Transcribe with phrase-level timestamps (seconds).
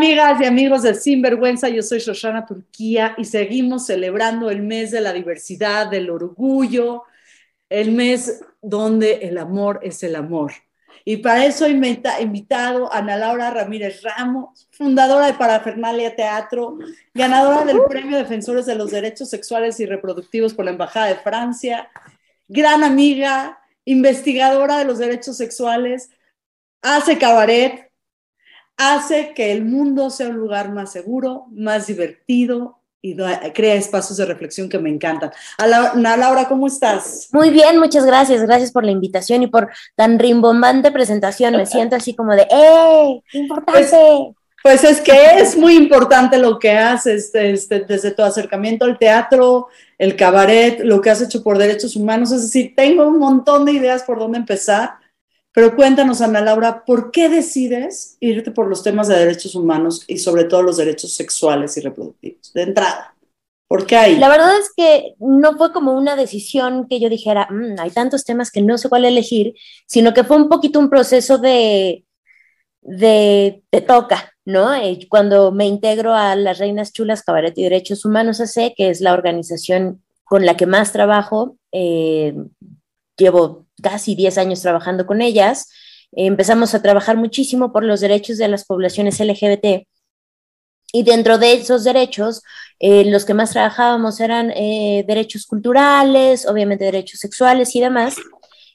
[0.00, 5.02] Amigas y amigos de Sinvergüenza, yo soy Shoshana Turquía y seguimos celebrando el mes de
[5.02, 7.02] la diversidad, del orgullo,
[7.68, 10.52] el mes donde el amor es el amor.
[11.04, 11.70] Y para eso he
[12.22, 16.78] invitado a Ana Laura Ramírez Ramos, fundadora de Parafernalia Teatro,
[17.12, 21.90] ganadora del Premio Defensores de los Derechos Sexuales y Reproductivos por la Embajada de Francia,
[22.48, 26.08] gran amiga, investigadora de los derechos sexuales,
[26.80, 27.89] hace cabaret,
[28.80, 33.14] hace que el mundo sea un lugar más seguro, más divertido y
[33.52, 35.30] crea espacios de reflexión que me encantan.
[35.58, 37.28] Ana Laura, ¿cómo estás?
[37.30, 38.40] Muy bien, muchas gracias.
[38.42, 41.56] Gracias por la invitación y por tan rimbombante presentación.
[41.56, 43.22] Me siento así como de, ¡eh!
[43.34, 43.72] ¡Importante!
[43.72, 43.94] Pues,
[44.62, 49.68] pues es que es muy importante lo que haces este, desde tu acercamiento al teatro,
[49.98, 52.32] el cabaret, lo que has hecho por derechos humanos.
[52.32, 54.99] Es decir, tengo un montón de ideas por dónde empezar
[55.52, 60.18] pero cuéntanos, Ana Laura, ¿por qué decides irte por los temas de derechos humanos y
[60.18, 62.52] sobre todo los derechos sexuales y reproductivos?
[62.52, 63.16] De entrada,
[63.66, 64.16] ¿por qué ahí?
[64.16, 68.24] La verdad es que no fue como una decisión que yo dijera, mm, hay tantos
[68.24, 69.54] temas que no sé cuál elegir,
[69.86, 72.04] sino que fue un poquito un proceso de,
[72.82, 74.70] de te toca, ¿no?
[75.08, 79.12] Cuando me integro a las Reinas Chulas Cabaret y Derechos Humanos AC, que es la
[79.12, 82.36] organización con la que más trabajo, eh,
[83.16, 85.68] llevo casi 10 años trabajando con ellas.
[86.12, 89.86] empezamos a trabajar muchísimo por los derechos de las poblaciones LGBT.
[90.92, 92.42] Y dentro de esos derechos,
[92.80, 98.16] eh, los que más trabajábamos eran eh, derechos culturales, obviamente derechos sexuales y demás.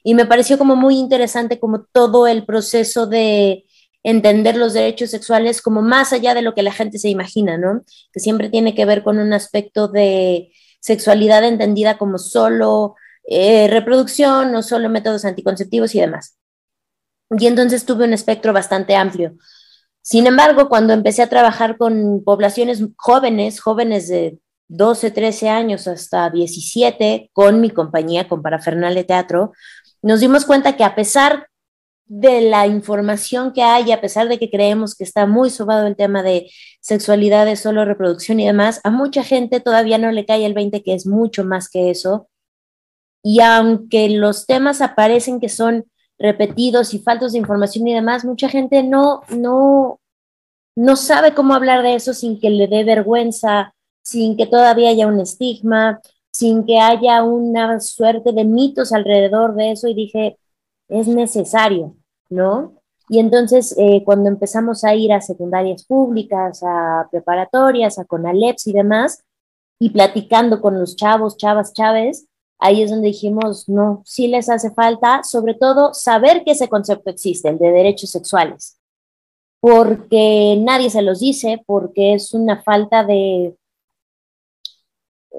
[0.03, 3.66] Y me pareció como muy interesante como todo el proceso de
[4.03, 7.83] entender los derechos sexuales como más allá de lo que la gente se imagina, ¿no?
[8.13, 12.95] Que siempre tiene que ver con un aspecto de sexualidad entendida como solo
[13.28, 16.38] eh, reproducción, no solo métodos anticonceptivos y demás.
[17.31, 19.36] Y entonces tuve un espectro bastante amplio.
[20.02, 24.38] Sin embargo, cuando empecé a trabajar con poblaciones jóvenes, jóvenes de
[24.68, 29.53] 12, 13 años hasta 17, con mi compañía, con Parafernalia Teatro,
[30.03, 31.47] nos dimos cuenta que a pesar
[32.06, 35.96] de la información que hay, a pesar de que creemos que está muy sobado el
[35.96, 40.46] tema de sexualidad, de solo reproducción y demás, a mucha gente todavía no le cae
[40.46, 42.30] el 20 que es mucho más que eso
[43.28, 45.86] y aunque los temas aparecen que son
[46.19, 50.00] repetidos y faltos de información y demás, mucha gente no, no,
[50.75, 55.08] no sabe cómo hablar de eso sin que le dé vergüenza, sin que todavía haya
[55.08, 60.38] un estigma, sin que haya una suerte de mitos alrededor de eso y dije,
[60.88, 61.96] es necesario,
[62.30, 62.75] ¿no?
[63.09, 68.74] Y entonces eh, cuando empezamos a ir a secundarias públicas, a preparatorias, a CONALEPS y
[68.74, 69.24] demás,
[69.80, 72.28] y platicando con los chavos, chavas, chaves,
[72.59, 77.09] ahí es donde dijimos, no, sí les hace falta, sobre todo, saber que ese concepto
[77.09, 78.79] existe, el de derechos sexuales,
[79.59, 83.55] porque nadie se los dice, porque es una falta de,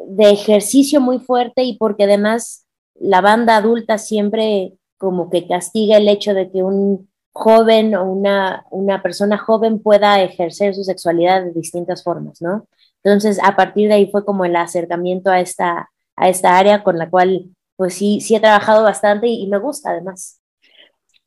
[0.08, 6.08] de ejercicio muy fuerte y porque además la banda adulta siempre como que castiga el
[6.08, 11.52] hecho de que un joven o una, una persona joven pueda ejercer su sexualidad de
[11.52, 12.66] distintas formas, ¿no?
[13.04, 16.98] Entonces, a partir de ahí fue como el acercamiento a esta, a esta área con
[16.98, 20.40] la cual pues sí, sí he trabajado bastante y, me gusta además.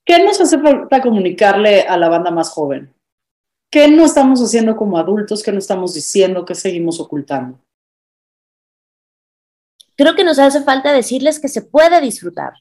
[0.03, 2.94] ¿Qué nos hace falta comunicarle a la banda más joven?
[3.71, 5.44] ¿Qué no estamos haciendo como adultos?
[5.44, 6.44] ¿Qué no estamos diciendo?
[6.44, 7.59] ¿Qué seguimos ocultando?
[9.95, 12.53] Creo que nos hace falta decirles que se puede disfrutar,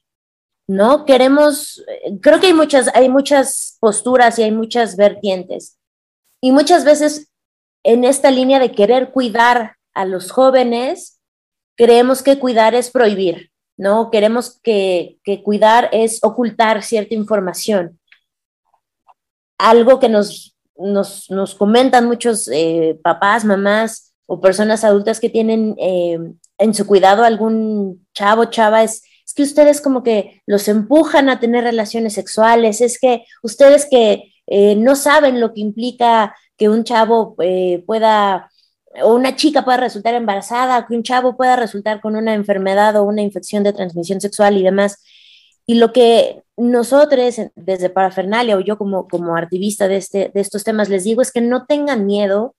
[0.68, 1.06] ¿no?
[1.06, 1.82] Queremos,
[2.20, 5.78] creo que hay muchas, hay muchas posturas y hay muchas vertientes.
[6.42, 7.32] Y muchas veces
[7.84, 11.17] en esta línea de querer cuidar a los jóvenes,
[11.78, 14.10] creemos que cuidar es prohibir, ¿no?
[14.10, 17.98] Queremos que, cuidar es ocultar cierta información.
[19.56, 25.74] Algo que nos nos, nos comentan muchos eh, papás, mamás o personas adultas que tienen
[25.76, 26.18] eh,
[26.56, 31.40] en su cuidado algún chavo, chava, es, es que ustedes como que los empujan a
[31.40, 36.84] tener relaciones sexuales, es que ustedes que eh, no saben lo que implica que un
[36.84, 37.34] chavo
[37.86, 38.50] pueda
[39.02, 43.04] o una chica pueda resultar embarazada, que un chavo pueda resultar con una enfermedad o
[43.04, 45.02] una infección de transmisión sexual y demás.
[45.66, 50.64] Y lo que nosotros, desde Parafernalia o yo como, como activista de, este, de estos
[50.64, 52.56] temas, les digo es que no tengan miedo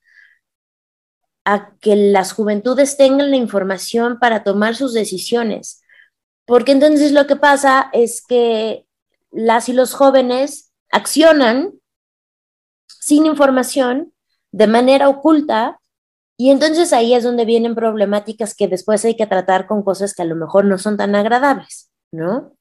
[1.46, 5.82] a que las juventudes tengan la información para tomar sus decisiones.
[6.46, 8.86] Porque entonces lo que pasa es que
[9.32, 11.74] las y los jóvenes accionan
[12.88, 14.14] sin información,
[14.52, 15.79] de manera oculta,
[16.42, 20.22] y entonces ahí es donde vienen problemáticas que después hay que tratar con cosas que
[20.22, 22.54] a lo mejor no son tan agradables, ¿no?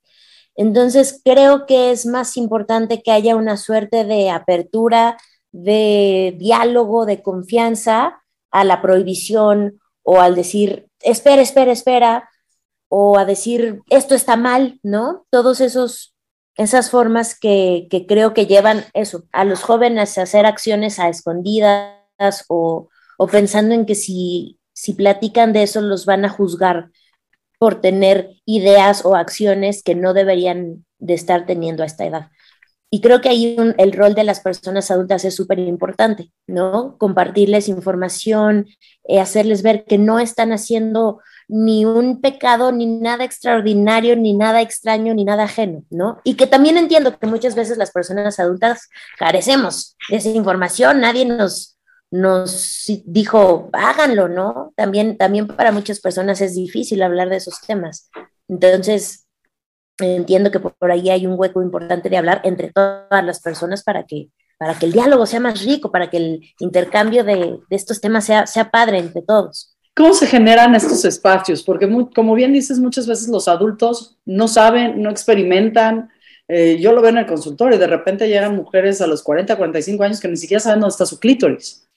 [0.57, 5.17] Entonces, creo que es más importante que haya una suerte de apertura,
[5.53, 8.21] de diálogo, de confianza
[8.51, 12.29] a la prohibición o al decir, espera, espera, espera,
[12.89, 15.25] o a decir, esto está mal, ¿no?
[15.31, 16.17] Todos esos
[16.57, 21.09] esas formas que, que creo que llevan eso, a los jóvenes a hacer acciones a
[21.09, 21.95] escondidas
[22.49, 22.89] o,
[23.19, 26.91] o pensando en que si, si platican de eso los van a juzgar
[27.59, 32.31] por tener ideas o acciones que no deberían de estar teniendo a esta edad.
[32.91, 36.97] Y creo que ahí el rol de las personas adultas es súper importante, ¿no?
[36.97, 38.67] Compartirles información,
[39.05, 44.63] eh, hacerles ver que no están haciendo ni un pecado, ni nada extraordinario, ni nada
[44.63, 46.21] extraño, ni nada ajeno, ¿no?
[46.25, 48.89] Y que también entiendo que muchas veces las personas adultas
[49.19, 51.78] carecemos de esa información, nadie nos,
[52.11, 54.73] nos dijo, háganlo, ¿no?
[54.77, 58.11] También, también para muchas personas es difícil hablar de esos temas.
[58.49, 59.27] Entonces,
[59.99, 64.05] entiendo que por ahí hay un hueco importante de hablar entre todas las personas para
[64.05, 64.29] que,
[64.59, 68.47] para que el diálogo sea más rico, para que el intercambio de, estos temas sea,
[68.47, 69.75] sea padre entre todos.
[69.95, 71.63] ¿Cómo se generan estos espacios?
[71.63, 76.09] Porque como bien dices, muchas veces los adultos no saben, no experimentan.
[76.47, 80.03] Eh, yo lo veo en el consultorio, de repente llegan mujeres a los 40, 45
[80.05, 81.88] años que ni siquiera saben dónde está su clítoris.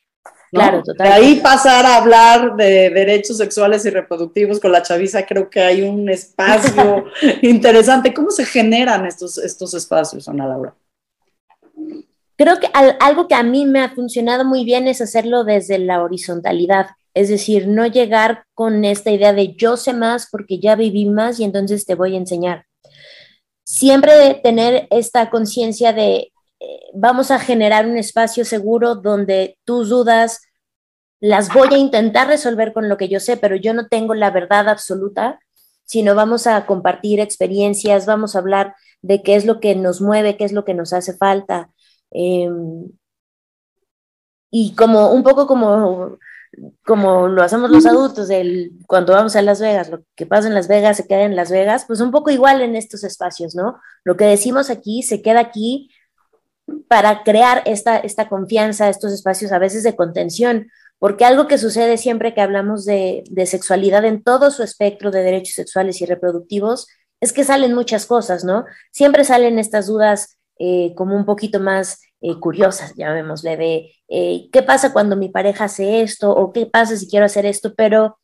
[0.51, 5.50] Claro, De ahí pasar a hablar de derechos sexuales y reproductivos con la chaviza, creo
[5.50, 7.06] que hay un espacio
[7.42, 8.13] interesante.
[8.13, 10.75] ¿Cómo se generan estos, estos espacios, Ana Laura?
[12.36, 12.68] Creo que
[13.00, 17.30] algo que a mí me ha funcionado muy bien es hacerlo desde la horizontalidad, es
[17.30, 21.45] decir, no llegar con esta idea de yo sé más porque ya viví más y
[21.45, 22.65] entonces te voy a enseñar.
[23.63, 26.30] Siempre tener esta conciencia de
[26.93, 30.41] vamos a generar un espacio seguro donde tus dudas
[31.21, 34.31] las voy a intentar resolver con lo que yo sé, pero yo no tengo la
[34.31, 35.39] verdad absoluta,
[35.85, 40.35] sino vamos a compartir experiencias, vamos a hablar de qué es lo que nos mueve,
[40.35, 41.69] qué es lo que nos hace falta.
[42.09, 42.89] Em,
[44.49, 46.17] y como un poco como,
[46.85, 48.29] como lo hacemos los adultos,
[48.87, 51.51] cuando vamos a Las Vegas, lo que pasa en Las Vegas se queda en Las
[51.51, 53.79] Vegas, pues un poco igual en estos espacios, ¿no?
[54.03, 55.90] Lo que decimos aquí se queda aquí
[56.91, 60.67] para crear esta, esta confianza, estos espacios a veces de contención,
[60.99, 65.55] porque algo que sucede siempre que hablamos de, sexualidad en todo su espectro de derechos
[65.55, 66.89] sexuales y reproductivos
[67.21, 68.65] es que salen muchas cosas, ¿no?
[68.91, 74.61] Siempre salen estas dudas eh, como un poquito más eh, curiosas, llamémosle, de eh, qué
[74.61, 78.19] pasa cuando mi pareja hace esto o qué pasa si quiero hacer esto, pero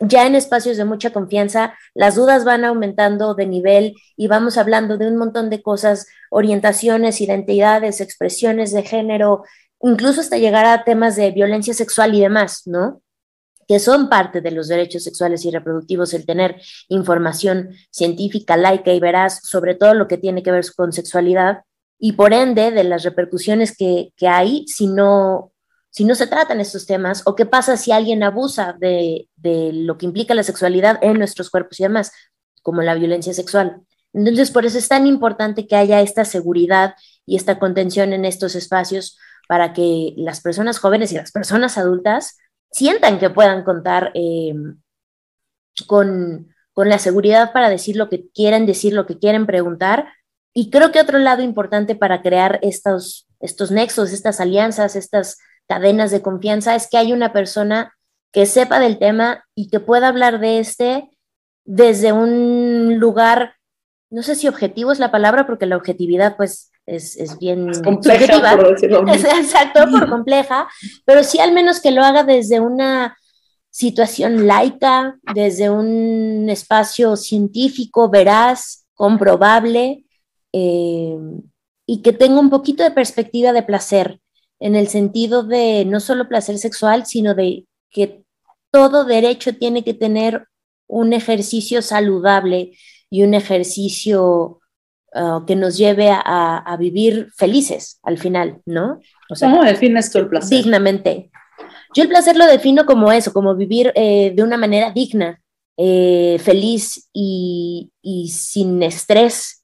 [0.00, 4.98] ya en espacios de mucha confianza, las dudas van aumentando de nivel y vamos hablando
[4.98, 9.44] de un montón de cosas, orientaciones, identidades, expresiones de género,
[9.80, 13.02] incluso hasta llegar a temas de violencia sexual y demás, ¿no?
[13.66, 19.00] que son parte de los derechos sexuales y reproductivos, el tener información científica, laica y
[19.00, 21.62] veraz sobre todo lo que tiene que ver con sexualidad
[21.98, 25.53] y por ende de las repercusiones que, que hay si no
[25.94, 29.28] si no se tratan estos temas o qué pasa si alguien abusa de,
[29.72, 32.10] lo que implica la sexualidad en nuestros cuerpos y demás,
[32.62, 33.80] como la violencia sexual.
[34.12, 38.56] Entonces, por eso es tan importante que haya esta seguridad y esta contención en estos
[38.56, 42.38] espacios para que las personas jóvenes y las personas adultas
[42.72, 44.80] sientan que puedan contar em,
[45.86, 50.08] con, con la seguridad para decir lo que quieren decir, lo que quieren preguntar.
[50.52, 56.10] Y creo que otro lado importante para crear estos, estos nexos, estas alianzas, estas cadenas
[56.10, 57.94] de confianza es que hay una persona
[58.32, 61.10] que sepa del tema y que pueda hablar de este
[61.64, 63.54] desde un lugar,
[64.10, 68.56] no sé si objetivo es la palabra, porque la objetividad pues es, es bien compleja,
[68.56, 68.78] por
[69.08, 70.68] Exacto, por compleja,
[71.06, 73.16] pero sí al menos que lo haga desde una
[73.70, 80.04] situación laica, desde un espacio científico, veraz, comprobable,
[80.52, 81.18] eh,
[81.86, 84.20] y que tenga un poquito de perspectiva de placer
[84.64, 88.22] en el sentido de no solo placer sexual, sino de que
[88.70, 90.46] todo derecho tiene que tener
[90.86, 92.72] un ejercicio saludable
[93.10, 94.60] y un ejercicio
[95.14, 99.00] uh, que nos lleve a, a, vivir felices al final, ¿no?
[99.28, 100.56] O sea, ¿Cómo defines tú el placer?
[100.56, 101.30] Dignamente.
[101.94, 105.42] Yo el placer lo defino como eso, como vivir eh, de una manera digna,
[105.76, 109.62] eh, feliz y, y, sin estrés.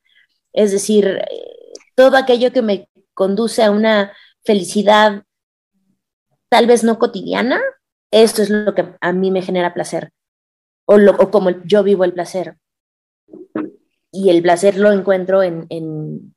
[0.53, 4.13] Es decir, eh, todo aquello que me conduce a una
[4.45, 5.25] felicidad
[6.49, 7.61] tal vez no cotidiana,
[8.11, 10.11] esto es lo que a mí me genera placer,
[10.87, 12.57] o, lo, o como yo vivo el placer.
[14.13, 16.35] Y el placer lo encuentro en, en,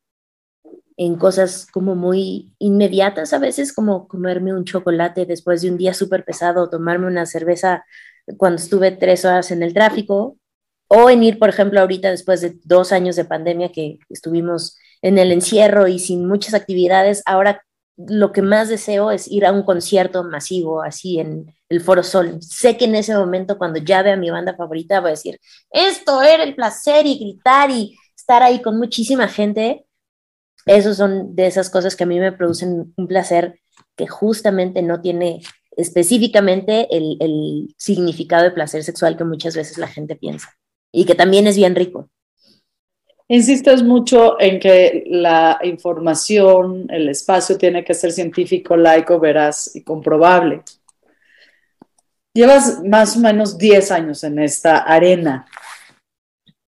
[0.97, 5.95] en cosas como muy inmediatas a veces, como comerme un chocolate después de un día
[5.95, 7.83] súper pesado, tomarme una cerveza
[8.37, 10.37] cuando estuve tres horas en el tráfico,
[10.87, 15.17] o en ir, por ejemplo, ahorita después de dos años de pandemia que estuvimos en
[15.17, 17.63] el encierro y sin muchas actividades, ahora
[17.97, 22.37] lo que más deseo es ir a un concierto masivo, así en el Foro Sol.
[22.41, 25.39] Sé que en ese momento, cuando ya vea a mi banda favorita, voy a decir,
[25.71, 29.85] esto era el placer y gritar y estar ahí con muchísima gente.
[30.65, 33.59] Esos son de esas cosas que a mí me producen un placer
[33.95, 35.41] que justamente no tiene
[35.75, 40.55] específicamente el, el significado de placer sexual que muchas veces la gente piensa
[40.91, 42.09] y que también es bien rico.
[43.29, 49.83] Insistes mucho en que la información, el espacio tiene que ser científico, laico, veraz y
[49.83, 50.61] comprobable.
[52.33, 55.45] Llevas más o menos 10 años en esta arena.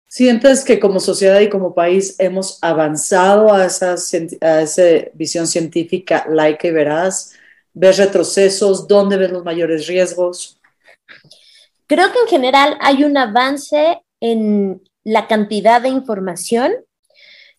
[0.09, 3.95] ¿Sientes que como sociedad y como país hemos avanzado a esa,
[4.40, 4.83] a esa
[5.14, 7.33] visión científica laica y veraz?
[7.73, 8.88] ¿Ves retrocesos?
[8.88, 10.59] ¿Dónde ves los mayores riesgos?
[11.87, 16.73] Creo que en general hay un avance en la cantidad de información.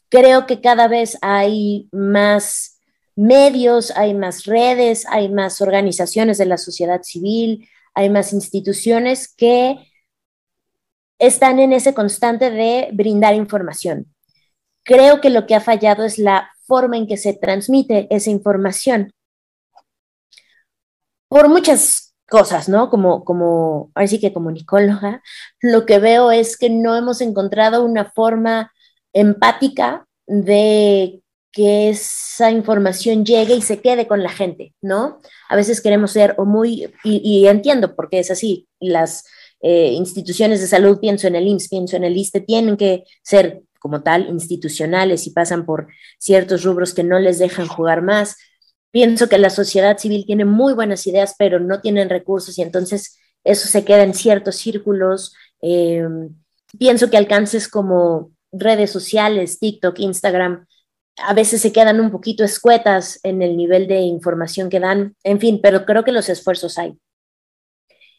[0.10, 2.80] Creo que cada vez hay más
[3.16, 9.78] medios, hay más redes, hay más organizaciones de la sociedad civil, hay más instituciones que
[11.20, 14.14] están en ese constante de brindar información.
[14.84, 19.14] Creo que lo que ha fallado es la forma en que se transmite esa información.
[21.28, 22.90] Por muchas cosas, ¿no?
[22.90, 25.22] Como, como, ahora sí que como nicóloga,
[25.60, 28.72] lo que veo es que no hemos encontrado una forma
[29.12, 31.22] empática de
[31.52, 35.20] que esa información llegue y se quede con la gente, ¿no?
[35.50, 39.26] A veces queremos ser o muy, y, entiendo porque es así, las
[39.62, 43.62] eh, instituciones de salud, pienso en el IMSS, pienso en el ISTE, tienen que ser
[43.78, 48.38] como tal institucionales y pasan por ciertos rubros que no les dejan jugar más,
[48.92, 53.18] Pienso que la sociedad civil tiene muy buenas ideas, pero no tienen recursos y entonces
[53.44, 55.34] eso se queda en ciertos círculos.
[55.62, 56.06] Eh,
[56.78, 60.66] pienso que alcances como redes sociales, TikTok, Instagram,
[61.18, 65.40] a veces se quedan un poquito escuetas en el nivel de información que dan, en
[65.40, 66.98] fin, pero creo que los esfuerzos hay.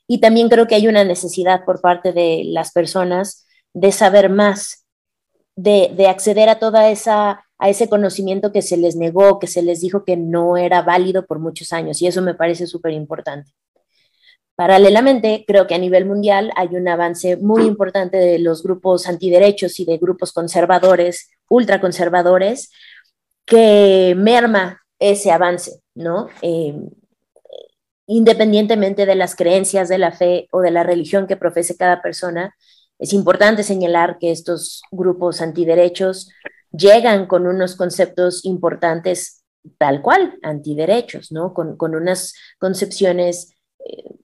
[0.06, 4.86] Y también creo que hay una necesidad por parte de las personas de saber más,
[5.56, 9.62] de, de acceder a toda esa a ese conocimiento que se les negó, que se
[9.62, 13.52] les dijo que no era válido por muchos años, y eso me parece súper importante.
[14.56, 19.78] Paralelamente, creo que a nivel mundial hay un avance muy importante de los grupos antiderechos
[19.78, 22.68] y de grupos conservadores, ultraconservadores,
[23.46, 26.30] que merma ese avance, ¿no?
[26.42, 26.74] Eh,
[28.08, 32.56] independientemente de las creencias, de la fe o de la religión que profese cada persona,
[32.98, 36.28] es importante señalar que estos grupos antiderechos
[36.72, 39.42] llegan con unos conceptos importantes
[39.78, 41.54] tal cual, antiderechos, ¿no?
[41.54, 44.16] Con, unas concepciones eh,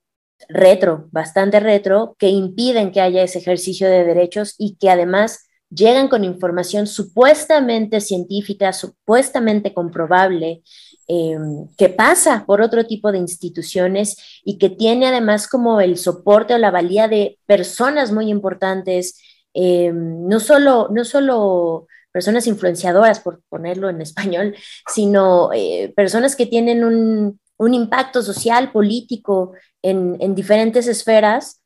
[0.49, 6.09] retro, bastante retro, que impiden que haya ese ejercicio de derechos y que además llegan
[6.09, 10.63] con información supuestamente científica, supuestamente comprobable,
[11.09, 16.55] em, que pasa por otro tipo de instituciones y que tiene además como el soporte
[16.55, 19.21] o la valía de personas muy importantes,
[19.55, 24.55] em, no solo, no solo personas influenciadoras, por ponerlo en español,
[24.89, 27.41] sino eh, personas que tienen un,
[27.75, 31.61] impacto social, político en, diferentes esferas.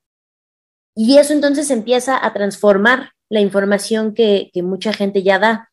[0.95, 5.71] Y eso entonces empieza a transformar la información que, mucha gente ya da.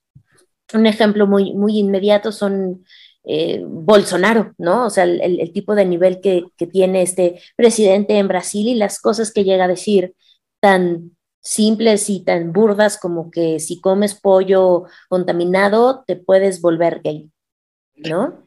[0.74, 2.86] Un ejemplo muy, muy inmediato son
[3.26, 4.86] eh, Bolsonaro, ¿no?
[4.86, 9.02] O sea, el, tipo de nivel que, que, tiene este presidente en Brasil y las
[9.02, 10.14] cosas que llega a decir
[10.60, 17.32] tan, simples y tan burdas como que si comes pollo contaminado te puedes volver gay,
[17.96, 18.46] ¿no?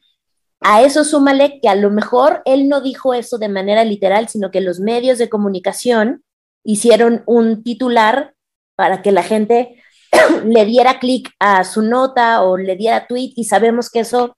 [0.61, 4.51] A eso súmale que a lo mejor él no dijo eso de manera literal, sino
[4.51, 6.23] que los medios de comunicación
[6.63, 8.35] hicieron un titular
[8.77, 9.83] para que la gente
[10.45, 14.37] le diera clic a su nota o le diera tweet y sabemos que eso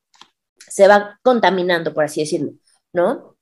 [0.56, 2.52] se va contaminando, por así decirlo,
[2.92, 3.36] ¿no?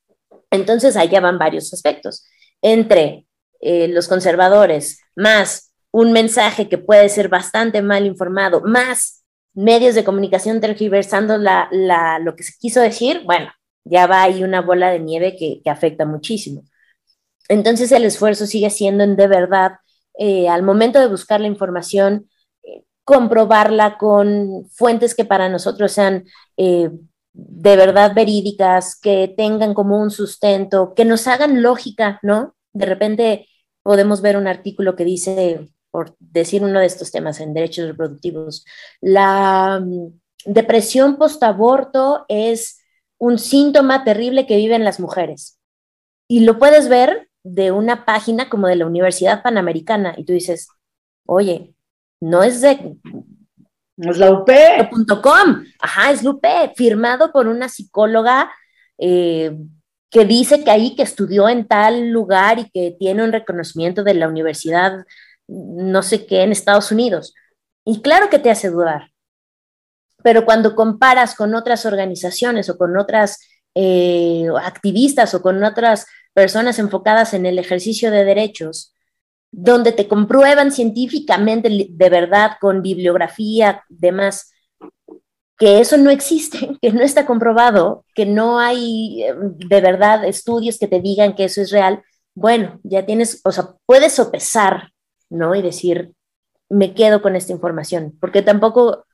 [0.50, 2.26] Entonces, allá van varios aspectos.
[2.61, 3.26] Entre
[3.61, 9.23] eh, los conservadores, más un mensaje que puede ser bastante mal informado, más
[9.54, 13.50] medios de comunicación tergiversando la, la, lo que se quiso decir, bueno,
[13.85, 16.64] ya va ahí una bola de nieve que, que afecta muchísimo.
[17.49, 19.73] Entonces el esfuerzo sigue siendo en de verdad,
[20.19, 22.31] eh, al momento de buscar la información,
[22.62, 26.25] eh, comprobarla con fuentes que para nosotros sean
[26.57, 26.90] eh,
[27.35, 32.54] de verdad verídicas, que tengan como un sustento, que nos hagan lógica, ¿no?
[32.73, 33.49] De repente
[33.83, 38.65] podemos ver un artículo que dice, por decir uno de estos temas en derechos reproductivos,
[39.01, 42.81] la mm, depresión post-aborto es
[43.19, 45.59] un síntoma terrible que viven las mujeres.
[46.29, 50.69] Y lo puedes ver de una página como de la Universidad Panamericana y tú dices,
[51.27, 51.75] oye,
[52.21, 52.97] no es de...
[53.97, 54.49] No es la UP.
[55.23, 55.65] .com.
[55.81, 58.51] Ajá, es la UP, firmado por una psicóloga
[58.99, 59.57] eh,
[60.12, 64.12] que dice que ahí que estudió en tal lugar y que tiene un reconocimiento de
[64.12, 65.07] la universidad,
[65.49, 67.35] no sé qué, en Estados Unidos.
[67.87, 69.11] Y claro que te hace dudar.
[70.23, 73.40] Pero cuando comparas con otras organizaciones o con otras
[73.75, 78.95] eh, activistas o con otras personas enfocadas en el ejercicio de derechos,
[79.50, 84.51] donde te comprueban científicamente de verdad con bibliografía, demás,
[85.62, 90.76] que eso no existe, que no está comprobado, que no hay eh, de verdad estudios
[90.76, 92.02] que te digan que eso es real,
[92.35, 94.90] bueno, ya tienes, o sea, puedes sopesar,
[95.31, 95.54] ¿no?
[95.54, 96.14] Y decir,
[96.69, 99.07] me quedo con esta información, porque tampoco,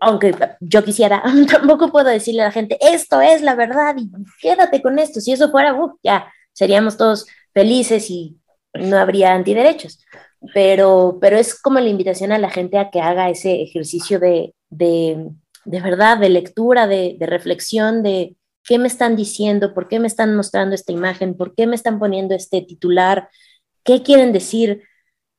[0.00, 4.10] aunque yo quisiera, tampoco puedo decirle a la gente, esto es la verdad y
[4.42, 8.40] quédate con esto, si eso fuera, uh, ya, seríamos todos felices y
[8.74, 10.04] no habría antiderechos.
[10.54, 14.54] Pero, pero es como la invitación a la gente a que haga ese ejercicio de,
[14.70, 15.30] de,
[15.64, 20.06] de verdad, de lectura, de, de, reflexión, de qué me están diciendo, por qué me
[20.06, 23.28] están mostrando esta imagen, por qué me están poniendo este titular,
[23.84, 24.82] qué quieren decir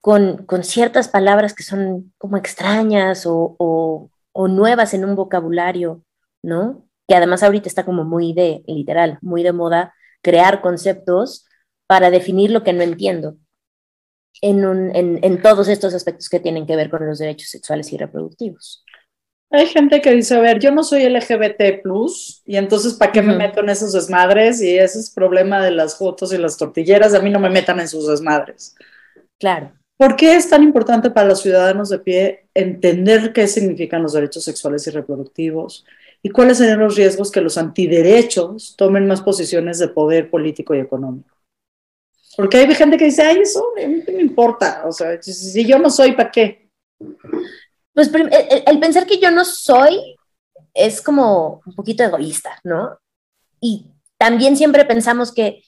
[0.01, 6.03] con, con ciertas palabras que son como extrañas o, o, o nuevas en un vocabulario,
[6.43, 6.85] ¿no?
[7.07, 11.45] Que además ahorita está como muy de, literal, muy de moda, crear conceptos
[11.87, 13.37] para definir lo que no entiendo
[14.41, 17.91] en, un, en, en, todos estos aspectos que tienen que ver con los derechos sexuales
[17.93, 18.83] y reproductivos.
[19.51, 21.81] Hay gente que dice, a ver, yo no soy LGBT,
[22.45, 23.39] y entonces, ¿para qué me uh -huh.
[23.39, 24.61] meto en esos desmadres?
[24.61, 27.79] Y ese es problema de las fotos y las tortilleras, a mí no me metan
[27.79, 28.75] en sus desmadres.
[29.39, 29.71] Claro.
[29.97, 34.43] ¿Por qué es tan importante para los ciudadanos de pie entender qué significan los derechos
[34.43, 35.83] sexuales y reproductivos?
[36.21, 40.79] ¿Y cuáles serían los riesgos que los antiderechos tomen más posiciones de poder político y
[40.79, 41.35] económico?
[42.39, 44.83] Porque hay gente que dice, ay, eso a mí me importa.
[44.85, 46.69] O sea, si yo no soy, ¿para qué?
[47.93, 48.29] Pues el,
[48.65, 50.15] el, pensar que yo no soy
[50.73, 52.97] es como un poquito egoísta, ¿no?
[53.59, 55.61] Y también siempre pensamos que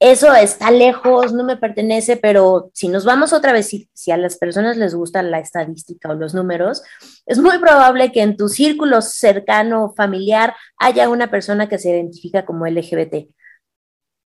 [0.00, 4.16] eso está lejos, no me pertenece, pero si nos vamos otra vez, si, si, a
[4.16, 6.84] las personas les gusta la estadística o los números,
[7.26, 12.46] es muy probable que en tu círculo cercano, familiar, haya una persona que se identifica
[12.46, 13.28] como LGBT.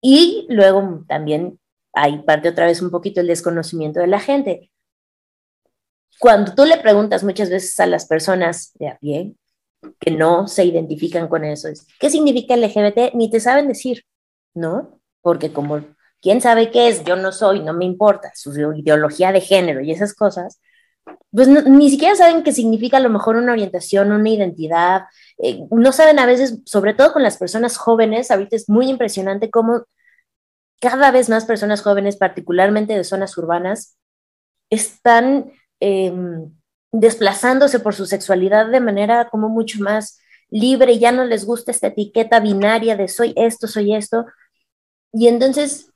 [0.00, 1.58] Y luego también
[1.92, 4.70] hay parte otra vez un poquito el desconocimiento de la gente.
[6.18, 9.34] Cuando tú le preguntas muchas veces a las personas de a pie
[10.00, 11.68] que no se identifican con eso,
[12.00, 13.14] ¿qué significa LGBT?
[13.14, 14.04] Ni te saben decir,
[14.54, 15.00] ¿no?
[15.20, 15.84] Porque como
[16.20, 19.90] quién sabe qué es, yo no soy, no me importa, su ideología de género y
[19.90, 20.60] esas cosas,
[21.30, 25.02] pues no, ni siquiera saben qué significa a lo mejor una orientación, una identidad,
[25.38, 29.50] eh, no saben a veces, sobre todo con las personas jóvenes, ahorita es muy impresionante
[29.50, 29.84] cómo
[30.80, 33.96] cada vez más personas jóvenes, particularmente de zonas urbanas,
[34.70, 36.12] están eh,
[36.92, 41.88] desplazándose por su sexualidad de manera como mucho más libre, ya no les gusta esta
[41.88, 44.26] etiqueta binaria de soy esto, soy esto,
[45.12, 45.90] y entonces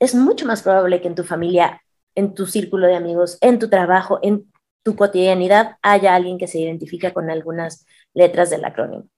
[0.00, 1.82] es mucho más probable que en tu familia,
[2.14, 4.52] en tu círculo de amigos, en tu trabajo, en
[4.84, 9.08] tu cotidianidad, haya alguien que se identifica con algunas letras del acrónimo.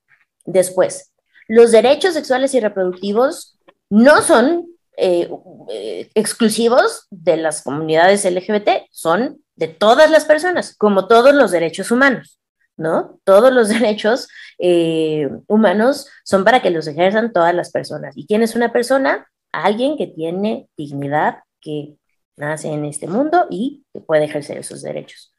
[0.45, 1.13] Después,
[1.47, 5.29] los derechos sexuales y reproductivos no son eh,
[5.69, 11.91] eh, exclusivos de las comunidades LGBT, son de todas las personas, como todos los derechos
[11.91, 12.39] humanos,
[12.77, 13.19] ¿no?
[13.23, 14.27] Todos los derechos
[14.57, 18.15] eh, humanos son para que los ejerzan todas las personas.
[18.17, 19.27] ¿Y quién es una persona?
[19.51, 21.97] Alguien que tiene dignidad, que
[22.37, 25.33] nace en este mundo y que puede ejercer esos derechos.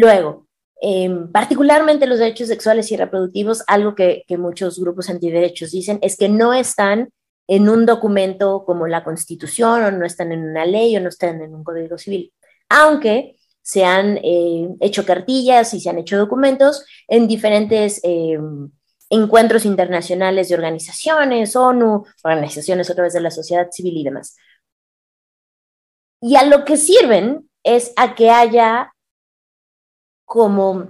[0.00, 0.48] Luego,
[0.82, 6.28] eh, particularmente los derechos sexuales y reproductivos, algo que, muchos grupos antiderechos dicen es que
[6.28, 7.10] no están
[7.46, 11.40] en un documento como la Constitución o no están en una ley o no están
[11.42, 12.32] en un código civil.
[12.68, 18.38] Aunque se han eh, hecho cartillas y se han hecho documentos en diferentes eh,
[19.10, 24.36] encuentros internacionales de organizaciones, ONU, organizaciones a través de la sociedad civil y demás.
[26.20, 28.93] Y a lo que sirven es a que haya
[30.34, 30.88] como,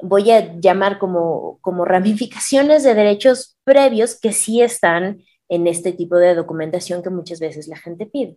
[0.00, 6.16] voy a llamar como, como ramificaciones de derechos previos que sí están en este tipo
[6.16, 8.36] de documentación que muchas veces la gente pide.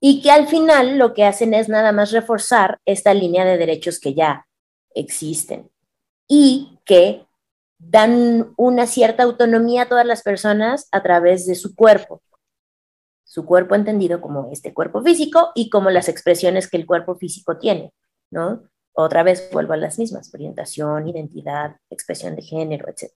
[0.00, 4.00] Y que al final lo que hacen es nada más reforzar esta línea de derechos
[4.00, 4.44] que ya
[4.92, 5.70] existen
[6.26, 7.24] y que
[7.78, 12.22] dan una cierta autonomía a todas las personas a través de su cuerpo.
[13.22, 17.56] Su cuerpo entendido como este cuerpo físico y como las expresiones que el cuerpo físico
[17.56, 17.92] tiene,
[18.32, 18.64] ¿no?
[18.92, 23.12] Otra vez vuelvo a las mismas, orientación, identidad, expresión de género, etc.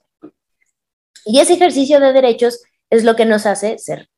[1.26, 4.08] Y ese ejercicio de derechos es lo que nos hace ser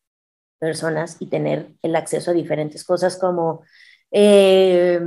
[0.58, 3.62] personas y tener el acceso a diferentes cosas como
[4.10, 5.00] eh,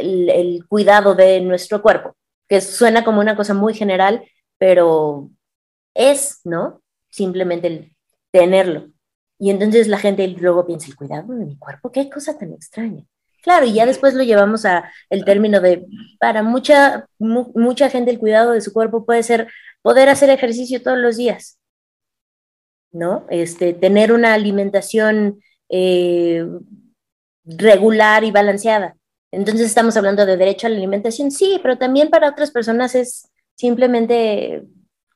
[0.00, 2.16] el, cuidado de nuestro cuerpo,
[2.48, 4.24] que suena como una cosa muy general,
[4.58, 5.30] pero
[5.94, 6.82] es, ¿no?
[7.08, 7.96] Simplemente el
[8.30, 8.90] tenerlo.
[9.38, 13.04] Y entonces la gente luego piensa, el cuidado de mi cuerpo, qué cosa tan extraña.
[13.42, 15.86] Claro, y ya después lo llevamos a el término de,
[16.18, 19.48] para mucha, mucha gente el cuidado de su cuerpo puede ser
[19.82, 21.58] poder hacer ejercicio todos los días,
[22.92, 23.26] ¿no?
[23.30, 26.46] Este, tener una alimentación eh,
[27.44, 28.96] regular y balanceada.
[29.32, 33.30] Entonces estamos hablando de derecho a la alimentación, sí, pero también para otras personas es
[33.54, 34.64] simplemente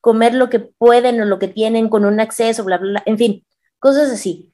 [0.00, 3.18] comer lo que pueden o lo que tienen con un acceso, bla, bla, bla, en
[3.18, 3.46] fin,
[3.78, 4.53] cosas así.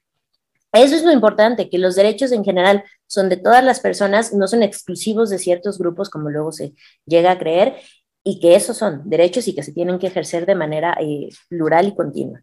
[0.73, 4.47] Eso es lo importante, que los derechos en general son de todas las personas, no
[4.47, 6.73] son exclusivos de ciertos grupos como luego se
[7.05, 7.75] llega a creer,
[8.23, 11.87] y que esos son derechos y que se tienen que ejercer de manera eh, plural
[11.87, 12.41] y continua.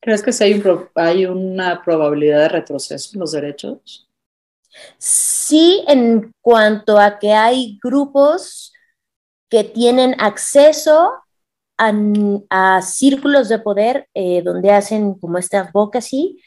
[0.00, 4.08] ¿Crees que hay, un hay una probabilidad de retroceso en los derechos?
[4.98, 8.72] Sí, en cuanto a que hay grupos
[9.48, 11.12] que tienen acceso
[11.76, 16.40] a, círculos de poder eh, donde hacen como esta advocacy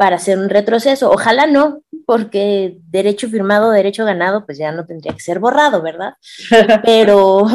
[0.00, 1.10] para hacer un retroceso.
[1.10, 6.14] Ojalá no, porque derecho firmado, derecho ganado, pues ya no tendría que ser borrado, ¿verdad?
[6.86, 7.46] Pero,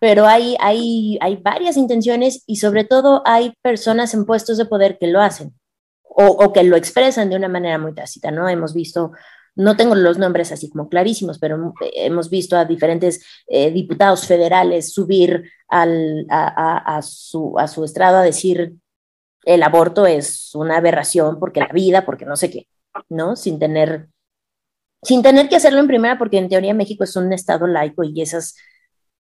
[0.00, 4.96] pero hay, hay, hay varias intenciones y sobre todo hay personas en puestos de poder
[4.98, 5.52] que lo hacen
[6.02, 8.48] o, o que lo expresan de una manera muy tácita, ¿no?
[8.48, 9.12] Hemos visto
[9.54, 14.94] no tengo los nombres así como clarísimos, pero hemos visto a diferentes eh, diputados federales
[14.94, 18.76] subir al, a, su, a su estrado a decir
[19.46, 22.66] el aborto es una aberración porque la vida, porque no sé qué,
[23.08, 23.36] ¿no?
[23.36, 24.08] Sin tener,
[25.02, 28.20] sin tener que hacerlo en primera, porque en teoría México es un estado laico y,
[28.20, 28.56] esas,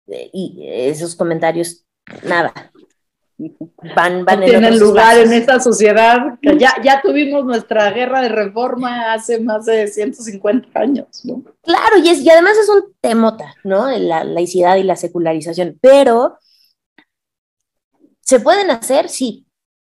[0.07, 1.86] eh, y esos comentarios,
[2.23, 2.53] nada,
[3.95, 6.39] van, van tienen lugar en esta sociedad.
[6.41, 11.43] Que ya, ya tuvimos nuestra guerra de reforma hace más de 150 años, ¿no?
[11.62, 13.91] Claro, y, es, y además es un temota, ¿no?
[13.97, 16.38] La laicidad y la secularización, pero
[18.21, 19.09] ¿se pueden hacer?
[19.09, 19.45] Sí,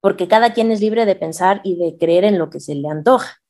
[0.07, 2.89] porque cada quien es libre de pensar y de creer en lo que se le
[2.89, 3.43] antoja.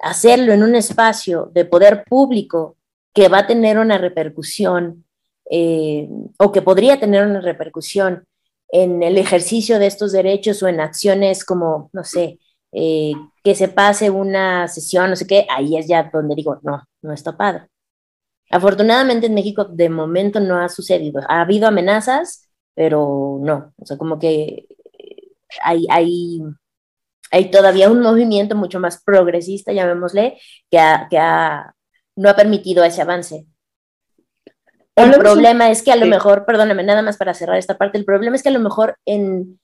[0.00, 2.78] Hacerlo en un espacio de poder público
[3.12, 5.04] que va a tener una repercusión
[5.50, 6.08] eh,
[6.38, 8.24] o que podría tener una repercusión
[8.70, 12.38] en el ejercicio de estos derechos o en acciones como, no sé,
[12.72, 13.12] eh,
[13.44, 17.12] que se pase una sesión, no sé qué, ahí es ya donde digo, no, no
[17.12, 17.66] está padre.
[18.50, 21.20] Afortunadamente en México de momento no ha sucedido.
[21.28, 23.74] Ha habido amenazas, pero no.
[23.76, 24.66] O sea, como que
[25.62, 26.40] hay, hay,
[27.30, 30.38] hay todavía un movimiento mucho más progresista, llamémosle,
[30.70, 30.78] que,
[31.10, 31.74] que ha,
[32.16, 33.46] no ha permitido ese avance.
[34.96, 38.04] El problema es que a lo mejor, perdóname, nada más para cerrar esta parte, el
[38.04, 39.58] problema es que a lo mejor en,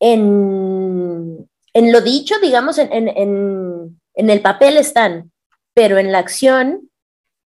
[0.00, 5.32] en, en lo dicho, digamos, en, en, en el papel están,
[5.74, 6.90] pero en la acción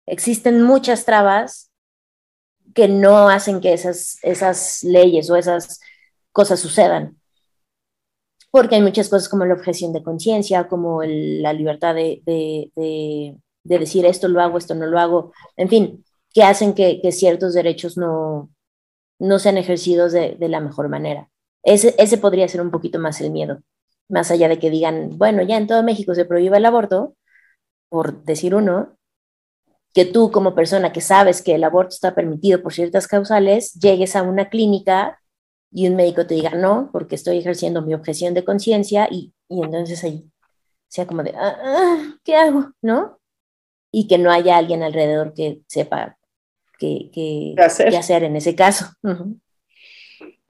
[0.07, 1.71] existen muchas trabas
[2.75, 5.81] que no hacen que esas, esas leyes o esas
[6.39, 7.19] cosas sucedan.
[8.53, 12.23] Porque hay muchas cosas como la objeción de conciencia, como la libertad de,
[13.69, 17.55] de decir esto lo hago, esto no lo hago, en fin, que hacen que, ciertos
[17.55, 18.51] derechos no,
[19.19, 21.29] no sean ejercidos de, la mejor manera.
[21.63, 23.61] Ese, ese podría ser un poquito más el miedo,
[24.09, 27.15] más allá de que digan, bueno, ya en todo México se prohíbe el aborto,
[27.91, 28.97] por decir uno,
[29.93, 34.17] que tú como persona que sabes que el aborto está permitido por ciertas causales, llegues
[34.17, 35.18] a una clínica
[35.71, 39.63] y un médico te diga no, porque estoy ejerciendo mi objeción de conciencia y, y,
[39.63, 40.31] entonces ahí
[40.89, 42.73] sea como de, ah, ah, ¿qué hago?
[42.83, 43.19] ¿No?
[43.91, 46.19] y que no haya alguien alrededor que sepa
[46.79, 48.25] qué, qué, hacer.
[48.25, 48.87] en ese caso.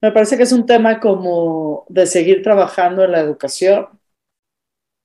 [0.00, 3.86] Me parece que es un tema como de seguir trabajando en la educación,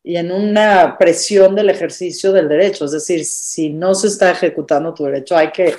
[0.05, 2.83] y en una presión del ejercicio del derecho.
[2.83, 5.75] Es decir, si no se está ejecutando tu derecho, hay que,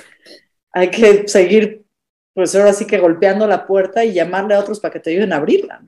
[0.71, 1.84] hay que seguir,
[2.35, 5.31] pues ahora sí que golpeando la puerta y llamarle a otros para que te ayuden
[5.31, 5.81] a abrirla.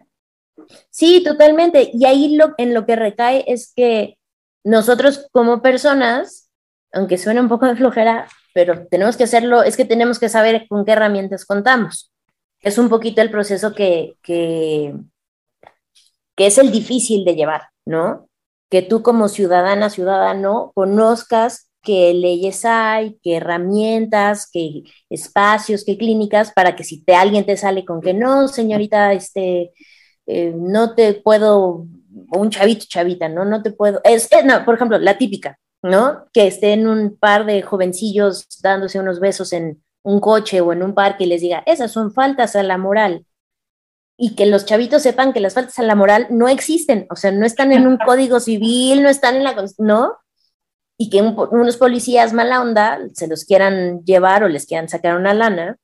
[0.89, 1.91] Sí, totalmente.
[1.93, 4.17] Y ahí lo, en lo que recae es que
[4.63, 6.49] nosotros como personas,
[6.93, 10.67] aunque suene un poco de flojera, pero tenemos que hacerlo, es que tenemos que saber
[10.69, 12.13] con qué herramientas contamos.
[12.61, 14.95] Es un poquito el proceso que, que,
[16.33, 18.29] que es el difícil de llevar, ¿no?
[18.69, 26.51] Que tú como ciudadana, ciudadano, conozcas qué leyes hay, qué herramientas, qué espacios, qué clínicas,
[26.51, 29.71] para que si te, alguien te sale con que no, señorita, este,
[30.25, 31.87] eh, no te puedo,
[32.33, 33.45] un chavito, chavita, ¿no?
[33.45, 36.25] No te puedo, es, no, por ejemplo, la típica, ¿no?
[36.33, 40.93] Que estén un par de jovencillos dándose unos besos en un coche o en un
[40.93, 43.25] parque y les diga, esas son faltas a la moral.
[44.17, 47.31] Y que los chavitos sepan que las faltas a la moral no existen, o sea,
[47.31, 50.17] no están en un código civil, no están en la, ¿no?
[50.97, 55.33] Y que unos policías mala onda se los quieran llevar o les quieran sacar una
[55.33, 55.77] lana,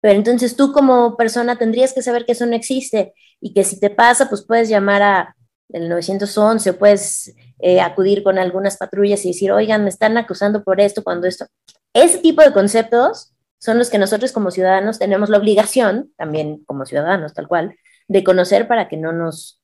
[0.00, 3.78] pero entonces tú como persona tendrías que saber que eso no existe y que si
[3.78, 5.36] te pasa, pues puedes llamar a
[5.68, 10.80] el 911, puedes eh, acudir con algunas patrullas y decir, oigan, me están acusando por
[10.80, 11.46] esto, cuando esto.
[11.94, 16.84] Ese tipo de conceptos son los que nosotros como ciudadanos tenemos la obligación, también como
[16.84, 17.76] ciudadanos tal cual,
[18.08, 19.62] de conocer para que no nos,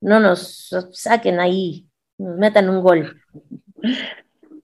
[0.00, 3.22] no nos saquen ahí, nos metan un gol.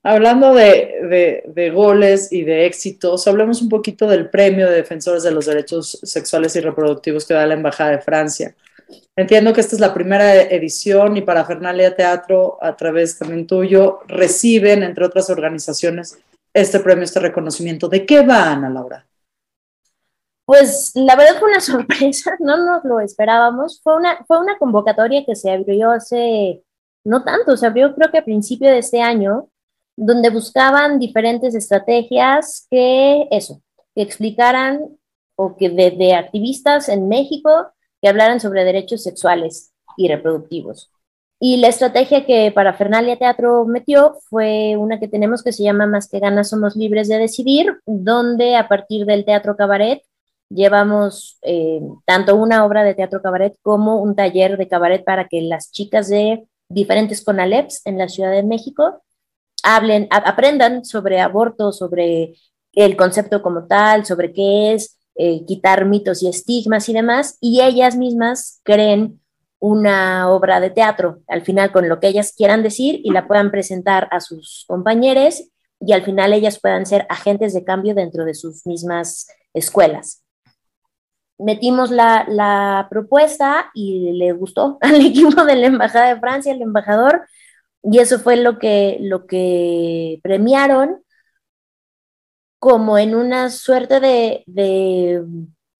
[0.05, 5.45] Hablando de, goles y de éxitos, hablemos un poquito del premio de defensores de los
[5.45, 8.53] derechos sexuales y reproductivos que da la Embajada de Francia.
[9.15, 14.01] Entiendo que esta es la primera edición y para Fernalia Teatro, a través también tuyo,
[14.07, 16.19] reciben, entre otras organizaciones,
[16.53, 17.87] este premio, este reconocimiento.
[17.87, 19.05] ¿De qué va, Ana Laura?
[20.45, 23.79] Pues la verdad fue una sorpresa, no nos lo esperábamos.
[23.81, 26.61] Fue una, fue una convocatoria que se abrió hace
[27.03, 29.49] no tanto, se abrió creo que a principio de este año
[29.95, 33.61] donde buscaban diferentes estrategias que eso,
[33.95, 34.81] que explicaran
[35.35, 37.67] o que de, activistas en México
[38.01, 40.91] que hablaran sobre derechos sexuales y reproductivos.
[41.39, 45.85] Y la estrategia que para Fernalia Teatro metió fue una que tenemos que se llama
[45.87, 50.01] Más que ganas somos libres de decidir, donde a partir del teatro cabaret
[50.49, 55.41] llevamos eh, tanto una obra de teatro cabaret como un taller de cabaret para que
[55.41, 59.03] las chicas de diferentes CONALEPs en la Ciudad de México
[59.63, 62.35] hablen, aprendan sobre aborto, sobre
[62.73, 67.61] el concepto como tal, sobre qué es, eh, quitar mitos y estigmas y demás, y
[67.61, 69.21] ellas mismas creen
[69.59, 73.49] una obra de teatro, al final con lo que ellas quieran decir y la puedan
[73.49, 75.43] presentar a sus compañeros
[75.79, 80.22] y al final ellas puedan ser agentes de cambio dentro de sus mismas escuelas.
[81.37, 86.61] Metimos la, la propuesta y le gustó al equipo de la Embajada de Francia, el
[86.61, 87.27] embajador,
[87.83, 91.03] y eso fue lo que, lo que premiaron
[92.59, 95.21] como en una suerte de, de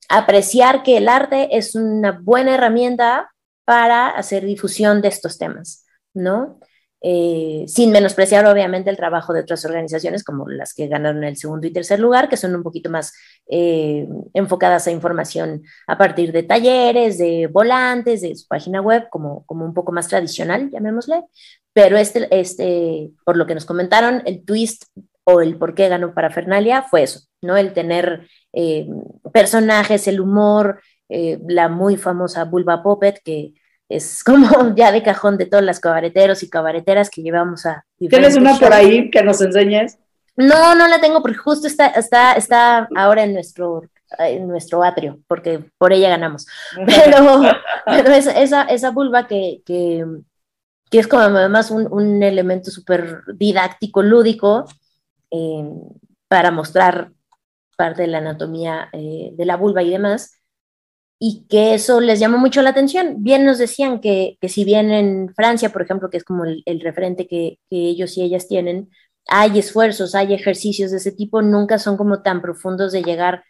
[0.10, 3.32] apreciar que el arte es una buena herramienta
[3.66, 6.60] para hacer difusión de estos temas, ¿no?
[7.06, 11.68] Eh, sin menospreciar obviamente el trabajo de otras organizaciones como las que ganaron el segundo
[11.68, 13.14] y tercer lugar, que son un poquito más
[13.48, 19.46] eh, enfocadas a información a partir de talleres, de volantes, de su página web, como,
[19.46, 21.26] como un poco más tradicional, llamémosle.
[21.74, 24.86] Pero este, este, por lo que nos comentaron, el twist
[25.26, 27.58] o el por qué ganó para Fernalia fue eso, ¿no?
[27.58, 28.88] El tener eh,
[29.34, 33.54] personajes, el humor, la muy famosa Bulba Puppet, que
[33.96, 37.86] es como ya de cajón de todas las cabareteros y cabareteras que llevamos a...
[37.98, 39.98] ¿Tienes una por ahí que nos enseñes?
[40.36, 43.84] No, no la tengo porque justo está, está, está ahora en nuestro,
[44.18, 46.48] en nuestro atrio, porque por ella ganamos.
[46.86, 47.42] Pero,
[47.86, 50.06] pero esa, esa, vulva que, que,
[50.90, 54.66] que, es como además un, un elemento súper didáctico, lúdico,
[55.30, 55.70] eh,
[56.28, 57.12] para mostrar
[57.78, 60.40] parte de la anatomía eh, de la vulva y demás,
[61.26, 63.24] y que eso les llamó mucho la atención.
[63.24, 66.82] Bien nos decían que, que si bien en Francia, por ejemplo, que es como el,
[66.82, 68.90] referente que, que, ellos y ellas tienen,
[69.28, 73.46] hay esfuerzos, hay ejercicios de ese tipo, nunca son como tan profundos de llegar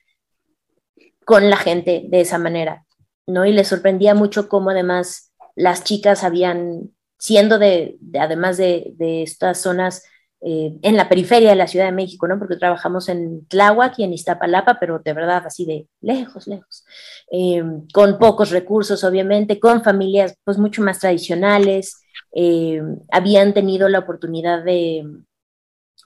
[1.26, 2.86] con la gente de esa manera,
[3.26, 3.44] ¿no?
[3.44, 9.24] Y les sorprendía mucho cómo además las chicas habían, siendo de, de además de, de
[9.24, 10.04] estas zonas
[10.46, 12.38] eh, en la periferia de la Ciudad de México, ¿no?
[12.38, 16.84] Porque trabajamos en Tláhuac y en Iztapalapa, pero de verdad así de lejos, lejos,
[17.32, 22.04] eh, con pocos recursos, obviamente, con familias pues mucho más tradicionales,
[22.36, 25.06] eh, habían tenido la oportunidad de,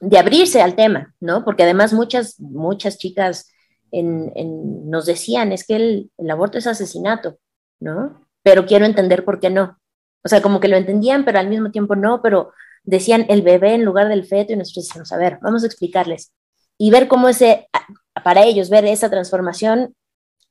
[0.01, 1.43] de, abrirse al tema, ¿no?
[1.43, 3.51] Porque además muchas, muchas chicas
[3.91, 7.39] nos decían, es que el, el aborto es asesinato,
[7.79, 8.27] ¿no?
[8.43, 9.79] Pero quiero entender por qué no,
[10.23, 12.51] O sea, como que lo entendían, pero al mismo tiempo no, pero
[12.87, 16.33] decían el bebé en lugar del feto y nosotros decíamos, a ver, vamos a explicarles.
[16.77, 17.67] Y ver cómo ese,
[18.23, 19.93] para ellos, ver esa transformación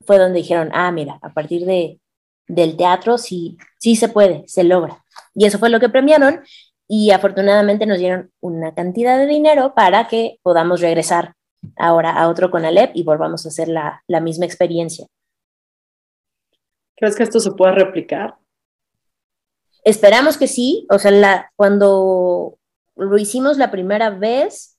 [0.05, 1.99] fue donde dijeron, ah, mira, a partir de,
[2.47, 5.03] del teatro sí, sí se puede, se logra.
[5.35, 6.41] Y eso fue lo que premiaron
[6.87, 11.35] y afortunadamente nos dieron una cantidad de dinero para que podamos regresar
[11.77, 15.07] ahora a otro con Alep y volvamos a hacer la, la misma experiencia.
[16.97, 18.37] ¿Crees que esto se puede replicar?
[19.87, 22.59] Esperamos que sí, o sea, la, cuando
[22.97, 24.77] lo hicimos la primera vez,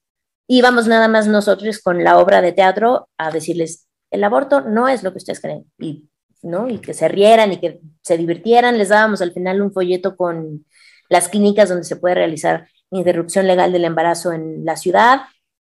[0.48, 5.04] íbamos nada más nosotros con la obra de teatro a decirles, el aborto no es
[5.04, 6.10] lo que ustedes creen, y,
[6.42, 6.68] ¿no?
[6.68, 10.66] y que se rieran y que se divirtieran, les dábamos al final un folleto con
[11.08, 15.22] las clínicas donde se puede realizar interrupción legal del embarazo en la ciudad,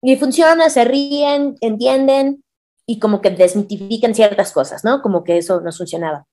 [0.01, 2.43] y funciona, se ríen, entienden
[2.87, 5.03] y como que desmitifican ciertas cosas, ¿no?
[5.03, 6.27] Como que eso no funcionaba.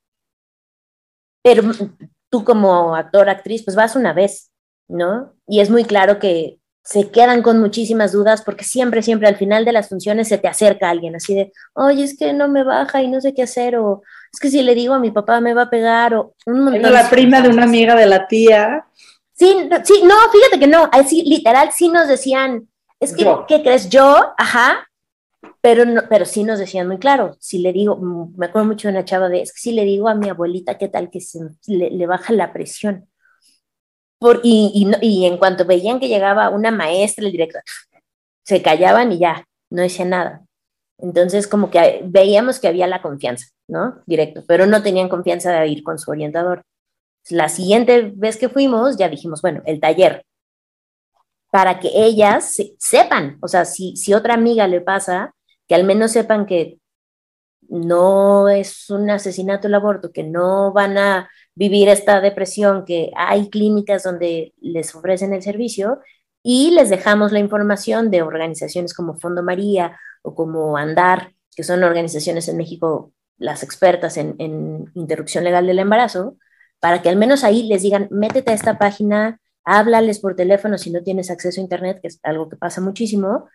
[1.42, 1.64] Pero
[2.34, 4.50] tú como actor, actriz, pues vas una vez,
[4.88, 5.36] ¿no?
[5.48, 9.66] Y es muy claro que se quedan con muchísimas dudas porque siempre, siempre al final
[9.66, 13.04] de las funciones se te acerca alguien así de, oye, es que no me baja
[13.04, 14.02] y no sé qué hacer, o
[14.34, 16.92] es que si le digo a mi papá me va a pegar, o un montón.
[16.92, 18.84] la prima de una amiga de la tía.
[19.36, 22.68] Sí, sí, no, fíjate que no, así literal sí nos decían,
[23.00, 23.90] es que, ¿qué crees?
[23.90, 24.88] Yo, ajá,
[25.62, 28.88] pero, no, pero sí nos decían muy claro, si le digo, mm, me acuerdo mucho
[28.88, 31.22] de una chava de, es que si le digo a mi abuelita qué tal que
[31.22, 33.08] se, le baja la presión
[34.44, 37.62] y, y, en cuanto veían que llegaba una maestra, el director,
[38.44, 40.46] se callaban y ya, no decían nada.
[40.98, 44.02] Entonces, como que veíamos que había la confianza, ¿no?
[44.06, 46.64] Directo, pero no tenían confianza de ir con su orientador.
[47.30, 50.26] La siguiente vez que fuimos, ya dijimos, bueno, el taller,
[51.52, 55.33] para que ellas sepan, o sea, si, si otra amiga le pasa,
[55.68, 56.80] que al menos sepan que
[57.70, 63.50] no es un asesinato el aborto, que no van a vivir esta depresión, que hay
[63.50, 66.00] clínicas donde les ofrecen el servicio
[66.44, 71.84] y les dejamos la información de organizaciones como Fondo María o como Andar, que son
[71.84, 76.38] organizaciones en México las expertas en, interrupción legal del embarazo,
[76.80, 80.92] para que al menos ahí les digan, métete a esta página, háblales por teléfono si
[80.92, 83.50] no tienes acceso a Internet, que es algo que pasa muchísimo,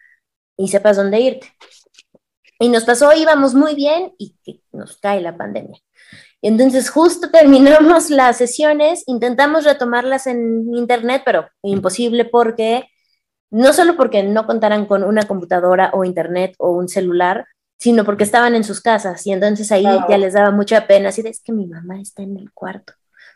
[0.56, 1.48] y sepas dónde irte.
[2.58, 5.78] Y nos pasó, íbamos muy bien y que nos cae la pandemia.
[6.42, 12.86] Entonces, justo terminamos las sesiones, intentamos retomarlas en internet, pero imposible porque,
[13.50, 17.46] no solo porque no contaran con una computadora o internet o un celular,
[17.78, 21.22] sino porque estaban en sus casas y entonces ahí ya les daba mucha pena, así
[21.22, 22.92] de, es que mi mamá está en el cuarto,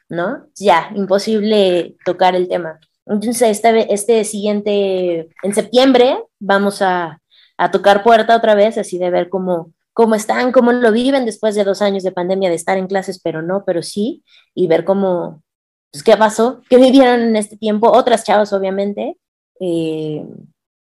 [0.09, 0.49] ¿no?
[0.57, 2.81] Ya, imposible tocar el tema.
[3.07, 7.22] Entonces, este, este siguiente, en septiembre, vamos a,
[7.63, 11.55] a tocar puerta otra vez, así de ver cómo, cómo están, cómo lo viven después
[11.55, 14.85] de dos años de pandemia, de estar en clases, pero no, pero sí, y ver
[14.85, 15.45] cómo,
[15.93, 19.17] pues, qué pasó, qué vivieron en este tiempo, otras chavas, obviamente,
[19.61, 20.27] eh,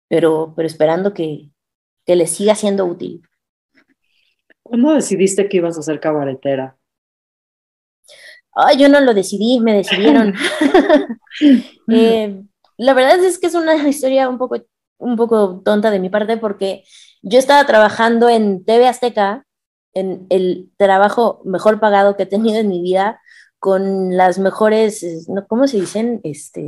[0.07, 1.49] pero, pero esperando que,
[2.05, 3.23] que les siga siendo útil.
[4.63, 6.77] ¿Cuándo decidiste que ibas a ser cabaretera?
[8.53, 10.35] Ay, yo no lo decidí, me decidieron.
[11.89, 12.43] Eh,
[12.79, 14.57] la verdad es que es una historia un poco,
[14.99, 16.85] un poco tonta de mi parte porque
[17.23, 19.45] yo estaba trabajando en TV Azteca,
[19.95, 23.21] en el trabajo mejor pagado que he tenido en mi vida,
[23.59, 26.21] con las mejores, ¿cómo se dicen?
[26.23, 26.63] Este,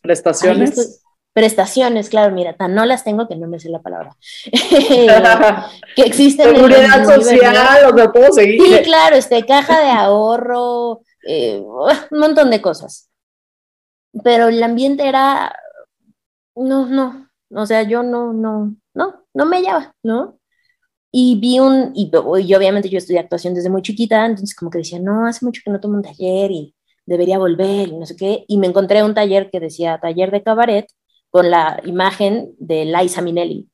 [0.00, 1.02] prestaciones.
[1.32, 4.16] prestaciones, claro, mira, tan no las tengo que no me sé la palabra.
[5.96, 8.62] que existen Seguridad social, o sea, puedo seguir.
[8.62, 11.60] Sí, claro, este, caja de ahorro, eh,
[12.10, 13.10] un montón de cosas.
[14.24, 15.54] Pero el ambiente era,
[16.54, 20.38] no, no, o sea, yo no, no, no, no me hallaba, ¿no?
[21.10, 24.98] Y vi un, y, obviamente yo estudié actuación desde muy chiquita, entonces como que decía,
[25.00, 26.74] no, hace mucho que no tomo un taller y
[27.06, 30.42] debería volver y no sé qué, y me encontré un taller que decía taller de
[30.42, 30.86] cabaret
[31.30, 33.68] con la imagen de Liza Minnelli.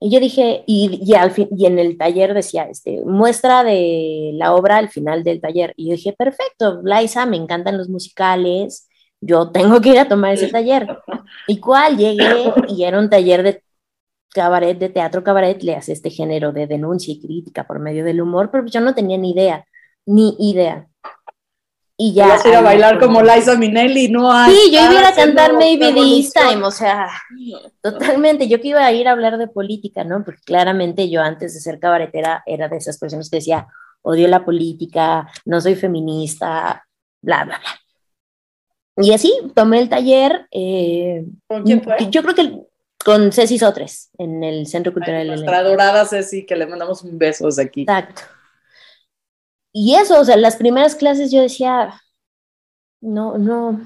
[0.00, 4.32] Y yo dije, y, y, al fin, y en el taller decía, este, muestra de
[4.34, 5.74] la obra al final del taller.
[5.76, 8.88] Y yo dije, perfecto, Liza, me encantan los musicales,
[9.20, 10.86] yo tengo que ir a tomar ese taller.
[11.46, 11.96] ¿Y cuál?
[11.96, 13.62] Llegué y era un taller de
[14.32, 18.20] cabaret, de teatro cabaret, le hace este género de denuncia y crítica por medio del
[18.20, 19.66] humor, pero yo no tenía ni idea,
[20.06, 20.86] ni idea.
[22.02, 22.26] Y ya.
[22.26, 24.54] Ibas a ir a bailar como Liza Minnelli, no hay.
[24.54, 27.10] Sí, yo iba a cantar Maybe This Time, o sea,
[27.82, 28.48] totalmente.
[28.48, 30.24] Yo que iba a ir a hablar de política, ¿no?
[30.24, 33.66] Porque claramente yo antes de ser cabaretera era de esas personas que decía,
[34.00, 36.86] odio la política, no soy feminista,
[37.20, 37.80] bla, bla, bla.
[38.96, 40.46] Y así tomé el taller.
[40.50, 41.96] Eh, ¿Con quién fue?
[42.10, 42.60] Yo creo que
[43.04, 45.26] con Ceci Sotres en el Centro Cultural.
[45.26, 47.82] nuestra adorada Ceci, que le mandamos un beso desde aquí.
[47.82, 48.22] Exacto.
[49.72, 51.94] Y eso, o sea, las primeras clases yo decía,
[53.00, 53.80] no, no,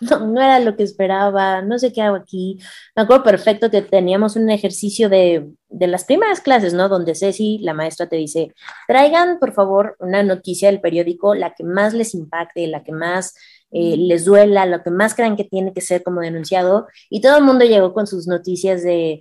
[0.00, 2.58] no, no era lo que esperaba, no sé qué hago aquí.
[2.96, 6.88] Me acuerdo perfecto que teníamos un ejercicio de, de las primeras clases, ¿no?
[6.88, 8.52] Donde Ceci, la maestra, te dice,
[8.86, 13.34] traigan por favor una noticia del periódico, la que más les impacte, la que más
[13.70, 16.86] eh, les duela, lo que más crean que tiene que ser como denunciado.
[17.10, 19.20] Y todo el mundo llegó con sus noticias de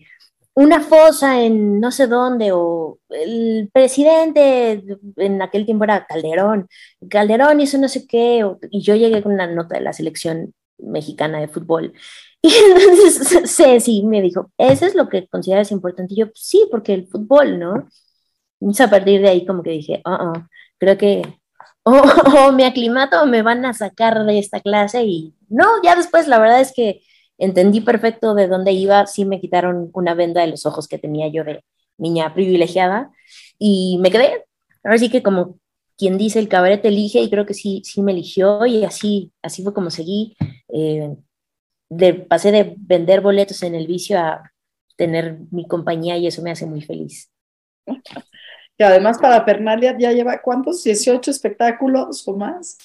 [0.54, 4.84] una fosa en no sé dónde, o el presidente,
[5.18, 6.68] en aquel tiempo era Calderón,
[7.10, 11.40] Calderón hizo no sé qué, y yo llegué con una nota de la selección mexicana
[11.40, 11.94] de fútbol.
[12.42, 16.14] Y entonces Ceci me dijo, ¿eso es lo que consideras importante?
[16.14, 17.88] Y yo, sí, porque el fútbol, ¿no?
[18.62, 20.34] Entonces a partir de ahí como que dije, oh,
[20.80, 21.24] creo que
[22.48, 26.28] o, me aclimato o me van a sacar de esta clase y no, ya después
[26.28, 27.02] la verdad es que
[27.38, 31.28] entendí perfecto de dónde iba, sí me quitaron una venda de los ojos que tenía
[31.30, 31.64] yo de
[31.98, 33.12] niña privilegiada
[33.58, 34.46] y me quedé.
[34.84, 35.60] Ahora sí que como
[35.98, 39.64] quien dice el cabaret elige y creo que sí, sí me eligió y así, así
[39.64, 40.36] fue como seguí.
[40.70, 41.16] Eh,
[41.90, 44.52] de, pasé de vender boletos en el vicio a
[44.96, 47.32] tener mi compañía y eso me hace muy feliz.
[48.78, 52.78] Y además para Pernalia ya lleva cuántos, 18 espectáculos o más.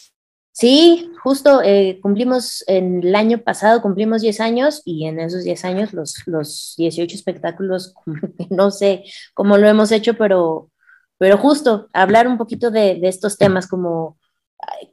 [0.53, 5.65] Sí, justo eh, cumplimos en el año pasado, cumplimos 10 años y en esos 10
[5.65, 7.95] años los, los 18 espectáculos,
[8.51, 10.71] no sé cómo lo hemos hecho, pero,
[11.19, 14.19] pero justo hablar un poquito de, de estos temas como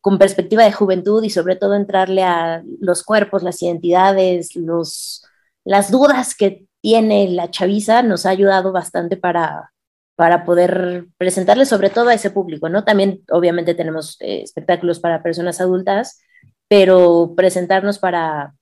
[0.01, 5.25] con perspectiva de juventud y sobre todo entrarle a los cuerpos, las identidades, los,
[5.63, 9.71] las dudas que tiene la chaviza nos ha ayudado bastante para,
[10.19, 12.83] para poder presentarle sobre todo a ese público, ¿no?
[12.83, 16.21] También obviamente tenemos eh, espectáculos para personas adultas,
[16.67, 18.53] pero presentarnos para,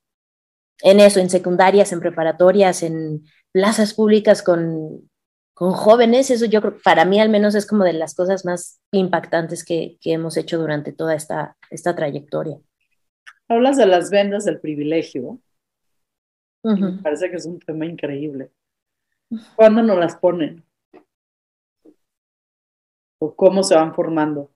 [0.83, 5.09] en eso, en secundarias, en preparatorias, en plazas públicas con,
[5.55, 8.79] con jóvenes, eso yo creo, para mí al menos es como de las cosas más
[8.91, 12.59] impactantes que, que hemos hecho durante toda esta, esta trayectoria.
[13.47, 15.39] Hablas de las vendas del privilegio.
[16.61, 18.51] Me parece que es un tema increíble.
[19.55, 20.66] ¿Cuándo nos las ponen?
[23.19, 24.51] O cómo se van formando?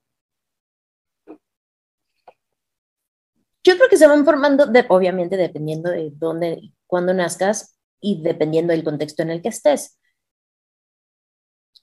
[3.64, 8.84] Yo creo que se van formando, obviamente, dependiendo de dónde, cuándo nazcas y dependiendo del
[8.84, 10.00] contexto en el que estés.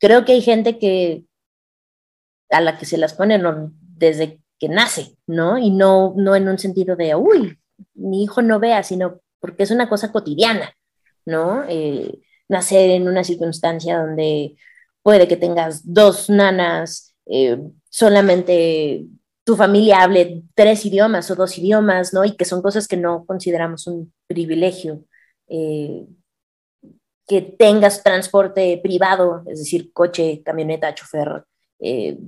[0.00, 1.24] Creo que hay gente que
[2.50, 3.42] a la que se las ponen
[3.80, 5.58] desde que nace, ¿no?
[5.58, 7.58] Y no, no en un sentido de, uy,
[7.94, 10.74] mi hijo no vea, sino porque es una cosa cotidiana,
[11.24, 11.64] ¿no?
[11.68, 14.56] Eh, nacer en una circunstancia donde
[15.08, 19.06] puede que tengas dos nanas, eh, solamente
[19.42, 22.26] tu familia hable tres idiomas o dos idiomas, ¿no?
[22.26, 25.06] Y que son cosas que no consideramos un privilegio.
[25.48, 26.04] Eh,
[27.26, 31.42] que tengas transporte privado, es decir, coche, camioneta, chofer,
[31.80, 32.18] eh,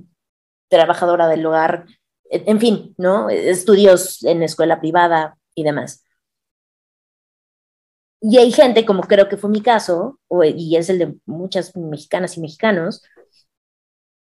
[0.67, 1.85] trabajadora del hogar,
[2.31, 3.29] en fin, ¿no?
[3.29, 6.03] Estudios en escuela privada y demás.
[8.21, 10.19] Y hay gente, como creo que fue mi caso,
[10.55, 13.03] y es el de muchas mexicanas y mexicanos,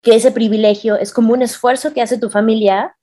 [0.02, 2.96] que ese privilegio es como un esfuerzo que hace tu familia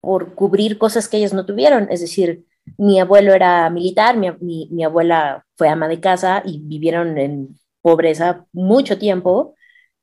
[0.00, 1.88] por cubrir cosas que ellas no tuvieron.
[1.90, 2.44] Es decir,
[2.76, 8.46] mi abuelo era militar, mi, mi abuela fue ama de casa y vivieron en pobreza
[8.52, 9.54] mucho tiempo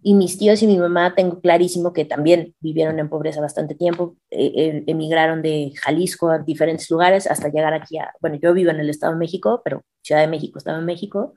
[0.07, 4.15] y mis tíos y mi mamá tengo clarísimo que también vivieron en pobreza bastante tiempo,
[4.29, 8.79] eh, emigraron de Jalisco a diferentes lugares hasta llegar aquí a, bueno, yo vivo en
[8.79, 11.33] el Estado de México, pero Ciudad de México estaba en México,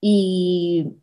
[0.00, 0.96] y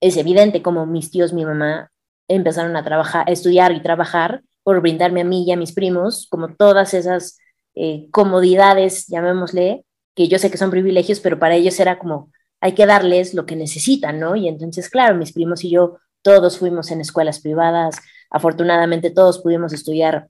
[0.00, 1.92] es evidente como mis tíos, mi mamá
[2.26, 6.26] empezaron a trabajar, a estudiar y trabajar por brindarme a mí y a mis primos
[6.28, 7.38] como todas esas
[7.76, 9.84] eh, comodidades, llamémosle,
[10.16, 13.46] que yo sé que son privilegios, pero para ellos era como, hay que darles lo
[13.46, 14.34] que necesitan, ¿no?
[14.34, 17.96] Y entonces, claro, mis primos y yo todos fuimos en escuelas privadas,
[18.30, 20.28] afortunadamente todos pudimos estudiar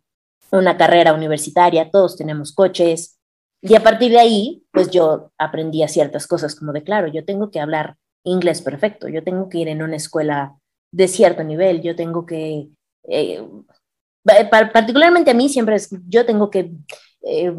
[0.50, 3.18] una carrera universitaria, todos tenemos coches.
[3.62, 7.24] Y a partir de ahí, pues yo aprendí a ciertas cosas como de, claro, yo
[7.24, 10.56] tengo que hablar inglés perfecto, yo tengo que ir en una escuela
[10.92, 12.68] de cierto nivel, yo tengo que,
[13.04, 13.42] eh,
[14.50, 16.72] particularmente a mí siempre es, yo tengo que
[17.22, 17.54] eh,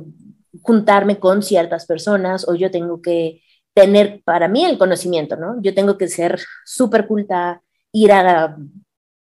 [0.61, 3.41] juntarme con ciertas personas o yo tengo que
[3.73, 5.61] tener para mí el conocimiento, ¿no?
[5.61, 7.61] Yo tengo que ser súper culta,
[7.95, 8.57] ir a,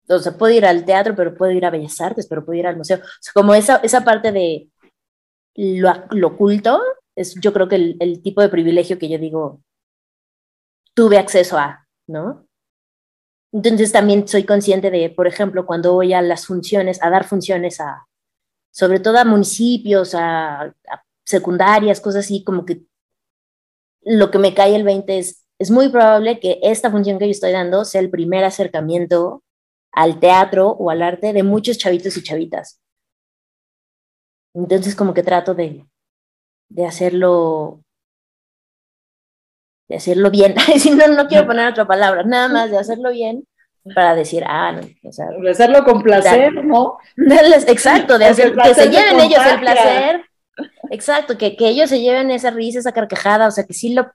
[0.09, 2.67] o sea, puedo ir al teatro, pero puedo ir a Bellas Artes, pero puedo ir
[2.67, 2.97] al museo.
[2.97, 4.69] O sea, como esa, esa parte de
[5.55, 6.81] lo, lo oculto,
[7.15, 9.61] es yo creo que el, el, tipo de privilegio que yo digo,
[10.93, 12.47] tuve acceso a, ¿no?
[13.53, 17.79] Entonces también soy consciente de, por ejemplo, cuando voy a las funciones, a dar funciones
[17.79, 18.05] a,
[18.71, 22.81] sobre todo a municipios, a, a secundarias, cosas así, como que
[24.03, 27.31] lo que me cae el 20 es, es muy probable que esta función que yo
[27.31, 29.43] estoy dando sea el primer acercamiento
[29.91, 32.81] al teatro o al arte de muchos chavitos y chavitas.
[34.53, 35.85] Entonces como que trato de,
[36.69, 37.81] de hacerlo
[39.87, 40.55] de hacerlo bien.
[40.79, 43.47] si no, no quiero poner otra palabra, nada más de hacerlo bien
[43.93, 46.97] para decir, ah, no, o sea, De hacerlo con placer, ¿no?
[47.15, 50.25] darles- exacto, de hacer, que se lleven ellos el placer,
[50.89, 54.11] exacto, que, que ellos se lleven esa risa, esa carcajada, o sea, que sí lo,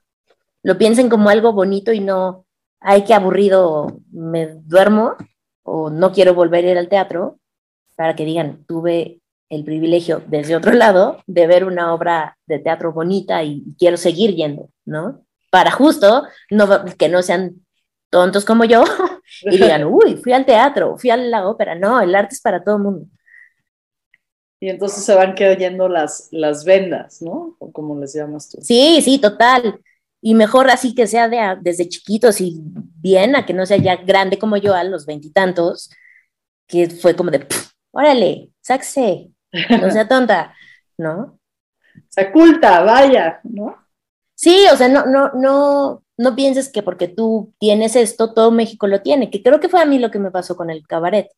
[0.63, 2.45] lo piensen como algo bonito y no,
[2.79, 5.15] ay, qué aburrido, me duermo
[5.63, 7.39] o no quiero volver a ir al teatro,
[7.95, 12.93] para que digan, tuve el privilegio desde otro lado de ver una obra de teatro
[12.93, 15.23] bonita y quiero seguir yendo, ¿no?
[15.49, 17.61] Para justo no, que no sean
[18.09, 18.83] tontos como yo
[19.41, 21.75] y digan, uy, fui al teatro, fui a la ópera.
[21.75, 23.05] No, el arte es para todo el mundo.
[24.59, 27.55] Y entonces se van cayendo las, las vendas, ¿no?
[27.57, 28.59] O como les llamas tú.
[28.61, 29.81] Sí, sí, total.
[30.21, 33.77] Y mejor así que sea de a- desde chiquitos y bien, a que no sea
[33.77, 35.89] ya grande como yo a los veintitantos,
[36.67, 39.31] que fue como de, "Pff, órale, sáquese,
[39.81, 40.55] no sea tonta,
[40.97, 41.39] ¿no?
[42.09, 43.77] Se culta, vaya, ¿no?
[44.35, 48.87] Sí, o sea, no, no, no, no pienses que porque tú tienes esto, todo México
[48.87, 51.29] lo tiene, que creo que fue a mí lo que me pasó con el cabaret.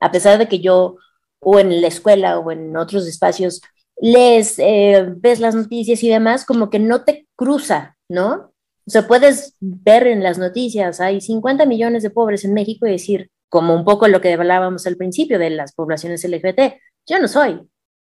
[0.00, 0.96] A pesar de que yo,
[1.40, 3.62] o en la escuela o en otros espacios,
[4.00, 8.52] lees, eh, ves las noticias y demás, como que no te cruza, ¿no?
[8.86, 12.92] O sea, puedes ver en las noticias, hay 50 millones de pobres en México y
[12.92, 17.28] decir, como un poco lo que hablábamos al principio de las poblaciones LGBT, yo no
[17.28, 17.68] soy,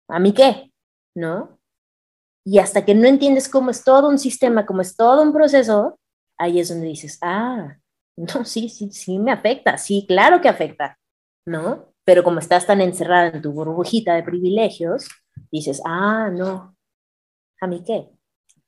[0.08, 0.72] ¿a mí qué?
[1.14, 1.58] ¿No?
[2.44, 5.98] Y hasta que no entiendes cómo es todo un sistema, cómo es todo un proceso,
[6.38, 7.76] ahí es donde dices, ah,
[8.16, 10.98] no, sí, sí, sí me afecta, sí, claro que afecta,
[11.46, 11.92] ¿no?
[12.04, 15.08] Pero como estás tan encerrada en tu burbujita de privilegios,
[15.50, 16.76] dices, ah, no,
[17.60, 18.08] ¿a mí qué?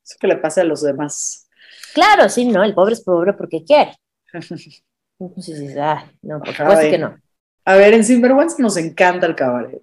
[0.04, 1.48] Eso que le pasa a los demás.
[1.94, 3.96] Claro, sí, no, el pobre es pobre porque quiere.
[5.18, 7.16] Entonces ah, no, por supuesto que no.
[7.64, 9.82] A ver, en Sinvergüenza nos encanta el cabaret.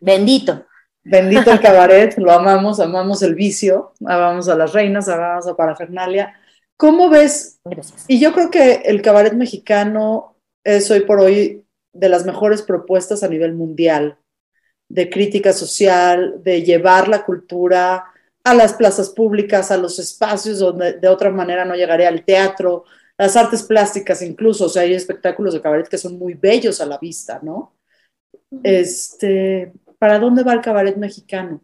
[0.00, 0.66] Bendito.
[1.02, 6.34] Bendito el cabaret, lo amamos, amamos el vicio, amamos a las reinas, amamos a Parafernalia.
[6.78, 7.60] ¿Cómo ves?
[7.64, 8.06] Gracias.
[8.08, 13.22] Y yo creo que el cabaret mexicano es hoy por hoy de las mejores propuestas
[13.22, 14.18] a nivel mundial
[14.88, 18.04] de crítica social, de llevar la cultura
[18.44, 22.84] a las plazas públicas, a los espacios donde de otra manera no llegaría al teatro,
[23.16, 26.86] las artes plásticas incluso, o sea, hay espectáculos de cabaret que son muy bellos a
[26.86, 27.74] la vista, ¿no?
[28.62, 31.62] Este, ¿para dónde va el cabaret mexicano?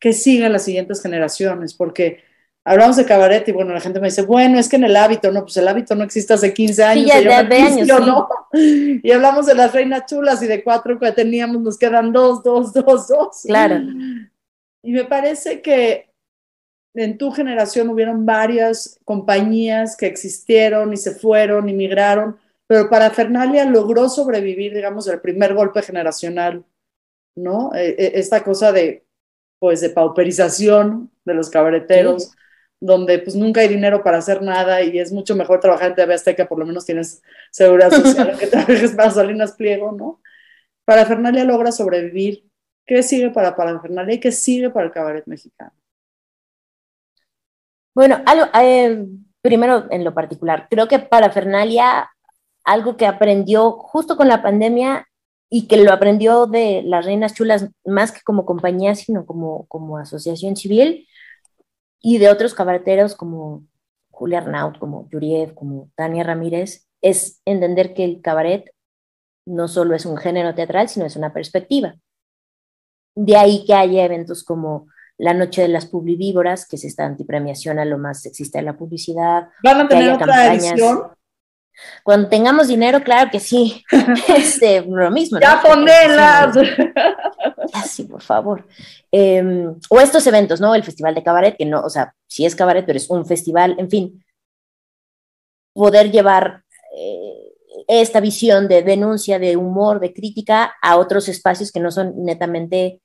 [0.00, 2.22] Que sigan las siguientes generaciones, porque
[2.64, 5.30] hablamos de cabaret y bueno, la gente me dice, bueno, es que en el hábito,
[5.32, 7.88] no, pues el hábito no existe hace 15 años, ya se llama de- de años,
[7.88, 8.04] sí.
[8.06, 8.28] ¿no?
[9.02, 12.72] Y hablamos de las reinas chulas y de cuatro que teníamos, nos quedan dos, dos,
[12.72, 13.42] dos, dos.
[13.46, 13.80] Claro.
[14.82, 16.12] Y me parece que
[16.94, 23.64] en tu generación hubieron varias compañías que existieron y se fueron y migraron, pero Parafernalia
[23.64, 26.64] logró sobrevivir, digamos, el primer golpe generacional,
[27.34, 27.74] ¿no?
[27.74, 29.06] Eh, eh, esta cosa de,
[29.58, 32.32] pues, de pauperización de los cabareteros,
[32.80, 36.14] donde pues nunca hay dinero para hacer nada y es mucho mejor trabajar en TV
[36.14, 40.20] Azteca, por lo menos tienes seguridad social, que trabajes para Salinas Pliego, ¿no?
[40.84, 42.50] Parafernalia logra sobrevivir.
[42.86, 45.72] ¿Qué sigue para Parafernalia y qué sigue para el cabaret mexicano?
[47.94, 49.06] Bueno, algo, eh,
[49.42, 52.10] primero en lo particular, creo que para Fernalia,
[52.64, 55.06] algo que aprendió justo con la pandemia
[55.50, 59.98] y que lo aprendió de las Reinas Chulas, más que como compañía, sino como, como
[59.98, 61.06] asociación civil,
[62.00, 63.64] y de otros cabareteros como
[64.10, 68.72] Julia Arnaut, como Yuriev, como Tania Ramírez, es entender que el cabaret
[69.46, 71.96] no solo es un género teatral, sino es una perspectiva.
[73.14, 74.88] De ahí que haya eventos como
[75.18, 78.76] la Noche de las Publivívoras, que es esta antipremiación a lo más sexista de la
[78.76, 79.48] publicidad.
[79.62, 80.72] ¿Van a tener otra campañas.
[80.72, 81.02] edición?
[82.02, 83.84] Cuando tengamos dinero, claro que sí.
[84.36, 85.38] este, lo mismo.
[85.38, 85.42] ¿no?
[85.42, 86.56] ¡Ya ponelas!
[86.56, 88.66] Ya, sí, por favor.
[89.10, 90.74] Eh, o estos eventos, ¿no?
[90.74, 93.76] El Festival de Cabaret, que no, o sea, sí es cabaret, pero es un festival,
[93.78, 94.24] en fin.
[95.72, 96.64] Poder llevar
[96.96, 97.52] eh,
[97.88, 103.01] esta visión de denuncia, de humor, de crítica a otros espacios que no son netamente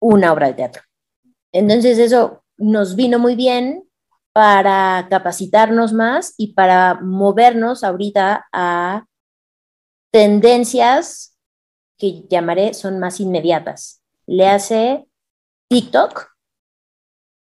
[0.00, 0.82] una obra de teatro.
[1.52, 3.88] Entonces eso nos vino muy bien
[4.32, 9.06] para capacitarnos más y para movernos ahorita a
[10.12, 11.36] tendencias
[11.98, 14.02] que llamaré son más inmediatas.
[14.26, 15.06] Le hace
[15.68, 16.30] TikTok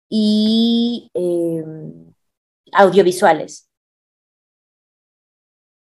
[0.08, 1.64] y eh,
[2.72, 3.70] audiovisuales,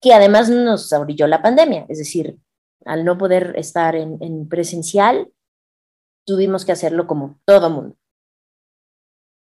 [0.00, 2.38] que además nos abrilló la pandemia, es decir,
[2.84, 5.30] al no poder estar en presencial,
[6.30, 7.96] tuvimos que hacerlo como todo mundo.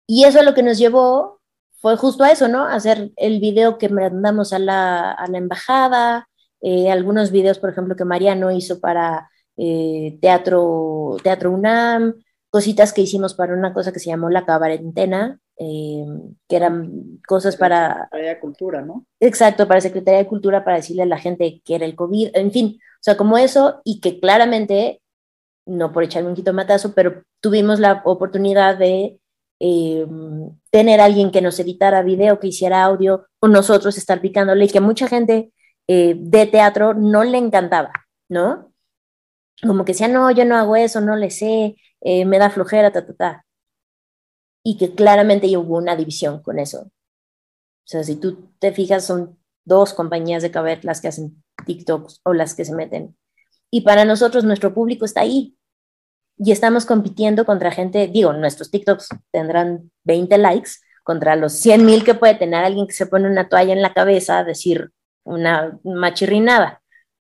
[0.09, 1.41] Y eso lo que nos llevó
[1.81, 2.65] fue justo a eso, ¿no?
[2.67, 6.29] Hacer el video que mandamos a la, a la embajada,
[6.61, 12.15] eh, algunos videos, por ejemplo, que Mariano hizo para eh, teatro, teatro UNAM,
[12.51, 16.05] cositas que hicimos para una cosa que se llamó la cabarentena, eh,
[16.49, 18.09] que eran cosas para...
[18.11, 19.07] Secretaría de Cultura, ¿no?
[19.21, 22.51] Exacto, para Secretaría de Cultura, para decirle a la gente que era el COVID, en
[22.51, 25.02] fin, o sea, como eso, y que claramente,
[25.67, 29.21] no por echarme un jitomatazo, pero tuvimos la oportunidad de
[29.61, 30.07] eh,
[30.71, 34.81] tener alguien que nos editara video, que hiciera audio, o nosotros estar picándole, y que
[34.81, 35.53] mucha gente
[35.89, 37.93] eh, de teatro no le encantaba,
[38.29, 38.73] ¿no?
[39.63, 42.91] Como que decía, no, yo no hago eso, no le sé, eh, me da flojera,
[42.93, 43.47] ta, ta, ta.
[44.65, 46.83] Y que claramente hubo una división con eso.
[46.83, 46.91] O
[47.85, 52.33] sea, si tú te fijas, son dos compañías de caber las que hacen TikToks o
[52.33, 53.17] las que se meten.
[53.73, 55.57] Y para nosotros, nuestro público está ahí.
[56.37, 62.05] Y estamos compitiendo contra gente, digo, nuestros TikToks tendrán 20 likes contra los 100 mil
[62.05, 64.91] que puede tener alguien que se pone una toalla en la cabeza a decir
[65.25, 66.83] una machirrinada.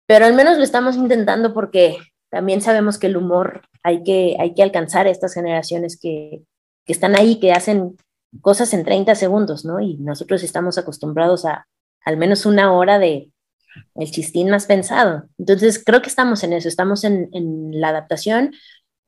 [0.07, 1.99] Pero al menos lo estamos intentando porque
[2.31, 6.43] también sabemos que el humor hay que, hay que alcanzar a estas generaciones que,
[6.87, 7.97] que están ahí, que hacen
[8.41, 9.81] cosas en 30 segundos, ¿no?
[9.81, 11.67] Y nosotros estamos acostumbrados a
[12.05, 13.31] al menos una hora de
[13.95, 15.25] el chistín más pensado.
[15.39, 18.53] Entonces, creo que estamos en eso, estamos en, en la adaptación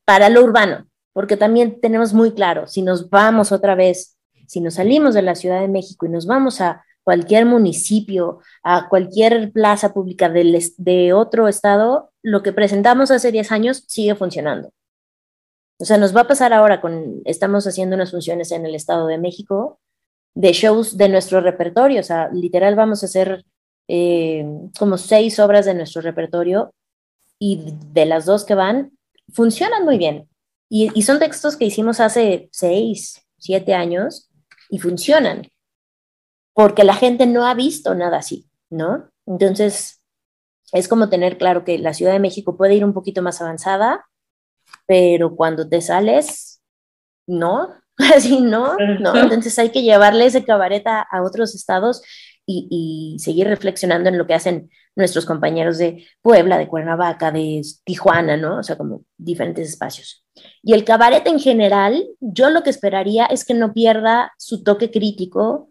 [0.04, 4.74] para lo urbano, porque también tenemos muy claro, si nos vamos otra vez, si nos
[4.74, 9.92] salimos de la Ciudad de México y nos vamos a cualquier municipio, a cualquier plaza
[9.92, 14.70] pública del, de otro estado, lo que presentamos hace 10 años sigue funcionando.
[15.78, 19.06] O sea, nos va a pasar ahora con, estamos haciendo unas funciones en el Estado
[19.06, 19.80] de México
[20.34, 23.44] de shows de nuestro repertorio, o sea, literal vamos a hacer
[23.88, 24.44] eh,
[24.78, 26.72] como seis obras de nuestro repertorio
[27.38, 28.96] y de las dos que van,
[29.32, 30.28] funcionan muy bien.
[30.68, 34.30] Y, y son textos que hicimos hace seis, siete años
[34.70, 35.48] y funcionan,
[36.54, 39.10] porque la gente no ha visto nada así, ¿no?
[39.26, 40.02] Entonces,
[40.72, 44.06] es como tener claro que la Ciudad de México puede ir un poquito más avanzada,
[44.86, 46.62] pero cuando te sales,
[47.26, 47.74] no,
[48.14, 49.14] así no, no.
[49.22, 52.02] Entonces hay que llevarle ese cabaret a, a otros estados
[52.46, 52.68] y,
[53.16, 58.36] y, seguir reflexionando en lo que hacen nuestros compañeros de Puebla, de Cuernavaca, de Tijuana,
[58.36, 58.58] ¿no?
[58.58, 60.24] O sea, como diferentes espacios.
[60.62, 64.90] Y el cabaret en general, yo lo que esperaría es que no pierda su toque
[64.90, 65.70] crítico,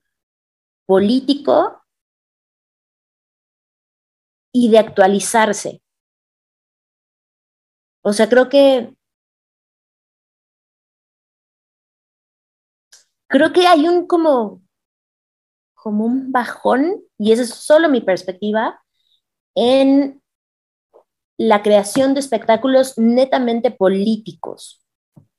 [0.86, 1.84] político
[4.52, 5.82] y de actualizarse.
[8.04, 8.94] O sea, creo que
[13.28, 14.62] creo que hay un como,
[15.84, 18.80] como un bajón, y esa es solo mi perspectiva,
[19.54, 20.22] en
[21.38, 24.82] la creación de espectáculos netamente políticos.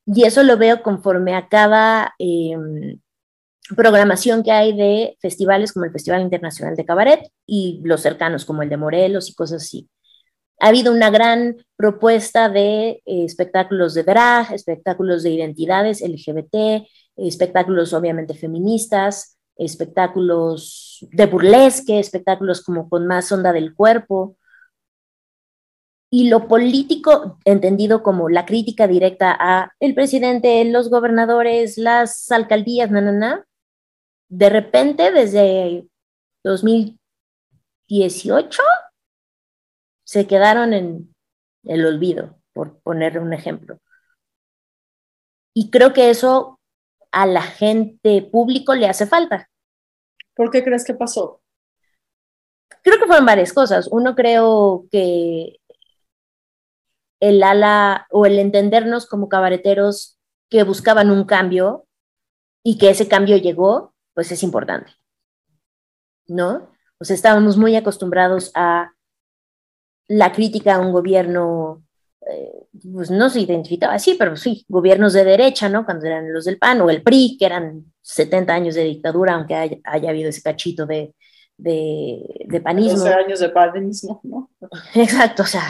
[0.04, 2.54] Y eso lo veo conforme a cada eh,
[3.74, 8.62] programación que hay de festivales como el Festival Internacional de Cabaret y los cercanos como
[8.62, 9.88] el de Morelos y cosas así.
[10.60, 16.86] Ha habido una gran propuesta de eh, espectáculos de drag, espectáculos de identidades LGBT,
[17.16, 24.36] espectáculos obviamente feministas, espectáculos de burlesque, espectáculos como con más onda del cuerpo.
[26.10, 32.90] Y lo político, entendido como la crítica directa a el presidente, los gobernadores, las alcaldías,
[34.28, 35.88] de repente desde
[36.44, 38.62] 2018
[40.04, 41.14] se quedaron en
[41.64, 43.78] el olvido, por poner un ejemplo.
[45.54, 46.53] Y creo que eso
[47.14, 49.48] a la gente público le hace falta.
[50.34, 51.40] ¿Por qué crees que pasó?
[52.82, 53.88] Creo que fueron varias cosas.
[53.90, 55.60] Uno creo que
[57.20, 60.18] el ala o el entendernos como cabareteros
[60.50, 61.86] que buscaban un cambio
[62.64, 64.92] y que ese cambio llegó, pues es importante.
[66.26, 66.68] ¿No?
[66.98, 68.92] O sea, estábamos muy acostumbrados a
[70.08, 71.83] la crítica a un gobierno
[72.30, 75.84] eh, pues no se identificaba así, pero sí, gobiernos de derecha, ¿no?
[75.84, 79.54] Cuando eran los del PAN o el PRI, que eran 70 años de dictadura, aunque
[79.54, 81.14] haya, haya habido ese cachito de,
[81.58, 82.98] de, de panismo.
[82.98, 84.50] 12 años de panismo, ¿no?
[84.94, 85.62] Exacto, o sea,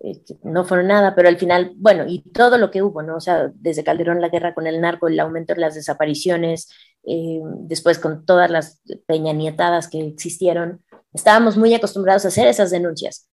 [0.00, 3.16] este, no fueron nada, pero al final, bueno, y todo lo que hubo, ¿no?
[3.16, 6.68] O sea, desde Calderón la guerra con el narco, el aumento de las desapariciones,
[7.04, 13.28] eh, después con todas las peñanietadas que existieron, estábamos muy acostumbrados a hacer esas denuncias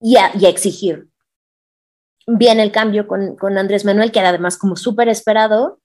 [0.00, 1.08] y a, y a exigir.
[2.26, 5.80] Viene el cambio con, con, Andrés Manuel, que era además como súper esperado,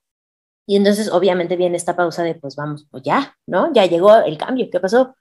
[0.65, 3.71] y entonces obviamente viene esta pausa de, pues vamos, pues ya, ¿no?
[3.73, 5.15] Ya llegó el cambio, ¿qué pasó?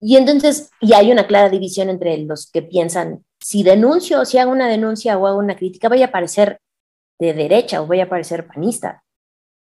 [0.00, 4.52] Y entonces, y hay una clara división entre los que piensan, si denuncio, si hago
[4.52, 6.60] una denuncia o hago una crítica, voy a parecer
[7.18, 9.04] de derecha o voy a parecer panista.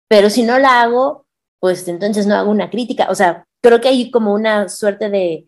[0.08, 1.26] Pero si no la hago,
[1.60, 3.08] pues entonces no hago una crítica.
[3.10, 5.46] O sea, creo que hay como una suerte de,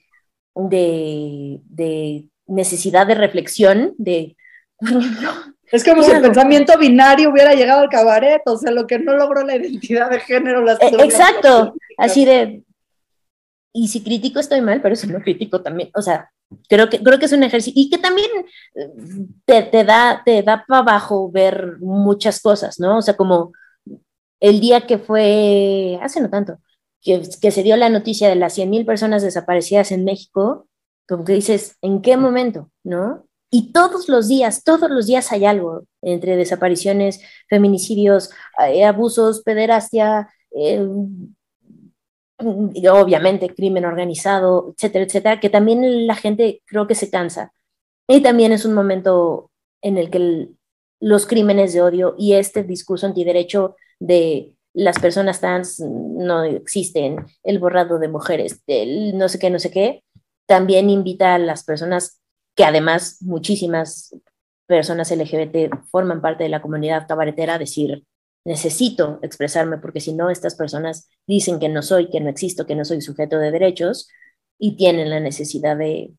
[0.55, 4.37] de, de necesidad de reflexión, de,
[5.71, 9.15] Es como si el pensamiento binario hubiera llegado al cabaret, o sea, lo que no
[9.15, 10.63] logró la identidad de género.
[10.63, 12.65] Las Eh, Exacto, así de,
[13.73, 16.31] y si critico estoy mal, pero si no critico también, o sea,
[16.69, 18.29] creo que, creo que es un ejercicio, y que también
[18.75, 18.89] eh,
[19.45, 22.99] te, te da, te da para abajo ver muchas cosas, ¿no?
[22.99, 23.53] O sea, como
[24.41, 26.59] el día que fue, hace no tanto,
[27.01, 30.67] que, que se dio la noticia de las 100 mil personas desaparecidas en México,
[31.11, 32.71] como que dices, ¿en qué momento?
[32.85, 33.27] ¿No?
[33.51, 38.31] Y todos los días, todos los días hay algo entre desapariciones, feminicidios,
[38.65, 40.87] eh, abusos, pederastia, eh,
[42.73, 47.53] y obviamente crimen organizado, etcétera, etcétera, que también la gente creo que se cansa.
[48.09, 49.51] Y también es un momento
[49.83, 50.57] en el que el-
[51.01, 57.59] los crímenes de odio y este discurso antiderecho de las personas trans no existen, el
[57.59, 60.03] borrado de mujeres, el no sé qué, no sé qué,
[60.51, 62.21] también invita a las personas
[62.57, 64.17] que además muchísimas
[64.67, 68.05] personas LGBT forman parte de la comunidad cabaretera a decir,
[68.45, 72.75] necesito expresarme porque si no, estas personas dicen que no soy, que no existo, que
[72.75, 74.09] no soy sujeto de derechos
[74.59, 76.15] y tienen la necesidad de,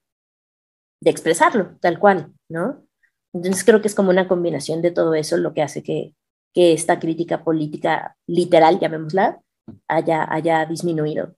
[1.01, 2.88] de expresarlo tal cual, ¿no?
[3.34, 6.15] Entonces creo que es como una combinación de todo eso lo que hace que,
[6.53, 9.41] que esta crítica política literal, llamémosla,
[9.89, 11.36] haya, haya disminuido.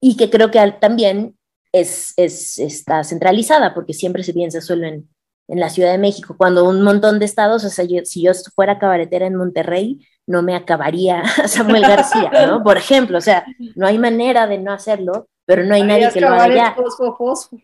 [0.00, 1.37] Y que creo que también
[1.72, 5.08] es, es, está centralizada, porque siempre se piensa solo en,
[5.48, 8.32] en la Ciudad de México, cuando un montón de estados, o sea, yo- si yo
[8.54, 12.62] fuera cabaretera en Monterrey, no me acabaría a Samuel García, ¿no?
[12.62, 13.44] Por ejemplo, o sea,
[13.74, 17.58] no hay manera de no hacerlo, pero no hay nadie que lo haga fosfo, fosfo.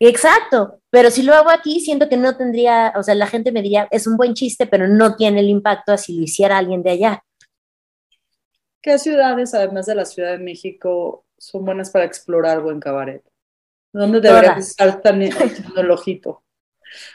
[0.00, 3.62] Exacto, pero si lo hago aquí, siento que no tendría, o sea, la gente me
[3.62, 6.90] diría, es un buen chiste, pero no tiene el impacto así lo hiciera alguien de
[6.90, 7.22] allá.
[8.82, 13.22] ¿Qué ciudades, además de la Ciudad de México, son buenas para explorar buen cabaret?
[13.92, 14.70] ¿Dónde deberíamos Todas.
[14.70, 16.42] estar tan echando el ojito?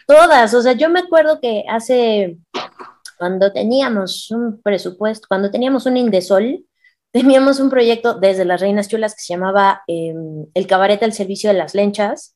[0.08, 2.38] Todas, o sea, yo me acuerdo que hace,
[3.18, 6.66] cuando teníamos un presupuesto, cuando teníamos un Indesol,
[7.12, 10.14] teníamos un proyecto desde las Reinas Chulas que se llamaba eh,
[10.54, 12.36] El Cabaret al Servicio de las Lenchas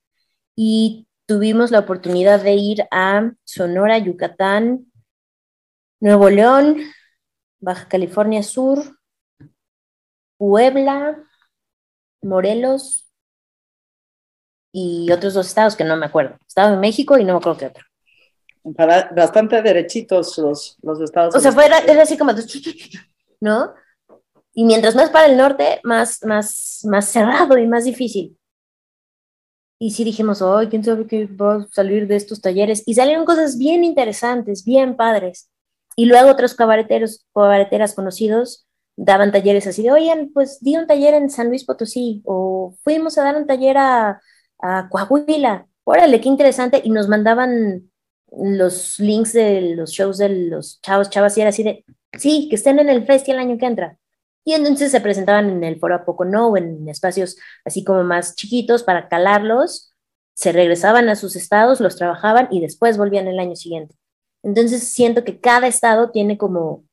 [0.56, 4.92] y tuvimos la oportunidad de ir a Sonora, Yucatán,
[6.00, 6.78] Nuevo León,
[7.60, 8.98] Baja California Sur,
[10.38, 11.24] Puebla,
[12.24, 13.11] Morelos
[14.72, 16.38] y otros dos estados que no me acuerdo.
[16.48, 17.84] Estado de México y no me acuerdo qué otro.
[18.76, 21.36] Para- bastante derechitos los, los estados.
[21.36, 22.32] O sea, fue, era así como,
[23.42, 23.74] ¿no?
[24.54, 28.38] Y mientras más para el norte, más, más, más cerrado y más difícil.
[29.80, 32.84] Y sí dijimos, ay, quién sabe qué va a salir de estos talleres.
[32.86, 35.50] Y salieron cosas bien interesantes, bien padres.
[35.96, 41.16] Y luego otros cabareteros, cabareteras conocidos daban talleres así de, oigan, pues di un taller
[41.16, 44.22] en San Luis Potosí, o fuimos a dar un taller a,
[44.62, 45.68] a Coahuila.
[45.84, 46.82] Órale, qué interesante.
[46.84, 47.92] Y nos mandaban
[48.32, 51.86] los links de los shows de los chavos, chavas, y era así de,
[52.18, 53.98] sí, que estén en el festival el año que entra.
[54.44, 58.36] Y entonces se presentaban en el foro a poco no, en espacios así como más
[58.36, 59.94] chiquitos para calarlos,
[60.34, 63.96] se regresaban a sus estados, los trabajaban y después volvían el año siguiente.
[64.44, 66.86] Entonces siento que cada estado tiene como,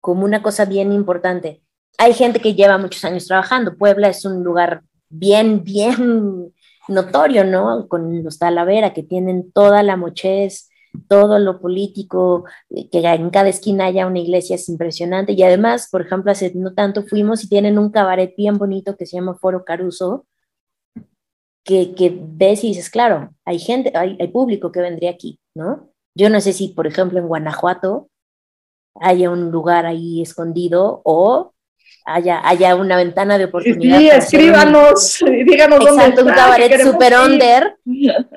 [0.00, 1.62] como una cosa bien importante.
[1.98, 3.76] Hay gente que lleva muchos años trabajando.
[3.76, 6.52] Puebla es un lugar bien, bien
[6.88, 7.88] notorio, ¿no?
[7.88, 10.68] Con los Talavera, que tienen toda la mochez,
[11.08, 15.32] todo lo político, eh, que en cada esquina haya una iglesia es impresionante.
[15.32, 19.06] Y además, por ejemplo, hace no tanto fuimos y tienen un cabaret bien bonito que
[19.06, 20.26] se llama Foro Caruso,
[21.64, 25.90] que, que ves y dices, claro, hay gente, hay, hay público que vendría aquí, ¿no?
[26.14, 28.08] Yo no sé si, por ejemplo, en Guanajuato
[28.94, 31.52] haya un lugar ahí escondido o
[32.14, 34.04] haya, haya una ventana de oportunidad.
[34.04, 37.18] Sí, un- escríbanos y díganos dónde Exacto, un está, que cabaret super ir.
[37.32, 37.78] under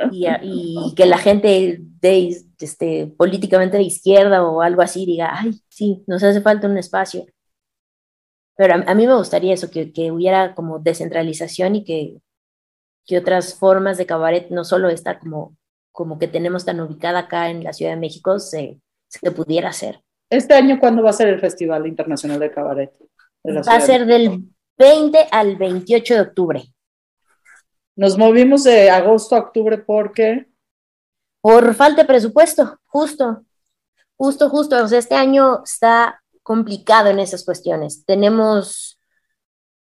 [0.10, 5.62] y, y que la gente de, este, políticamente de izquierda o algo así diga, ay,
[5.70, 7.26] sí, nos hace falta un espacio.
[8.56, 12.18] Pero a, a mí me gustaría eso, que, que hubiera como descentralización y que,
[13.06, 15.58] que otras formas de cabaret, no solo esta como,
[15.92, 20.02] como que tenemos tan ubicada acá en la Ciudad de México, se, se pudiera hacer.
[20.30, 22.92] Este año, ¿cuándo va a ser el Festival Internacional de Cabaret?
[23.46, 26.64] Va a ser del 20 al 28 de octubre.
[27.96, 30.48] Nos movimos de agosto a octubre porque
[31.42, 33.44] Por falta de presupuesto, justo,
[34.16, 34.84] justo, justo.
[34.84, 38.06] O sea, este año está complicado en esas cuestiones.
[38.06, 39.00] Tenemos,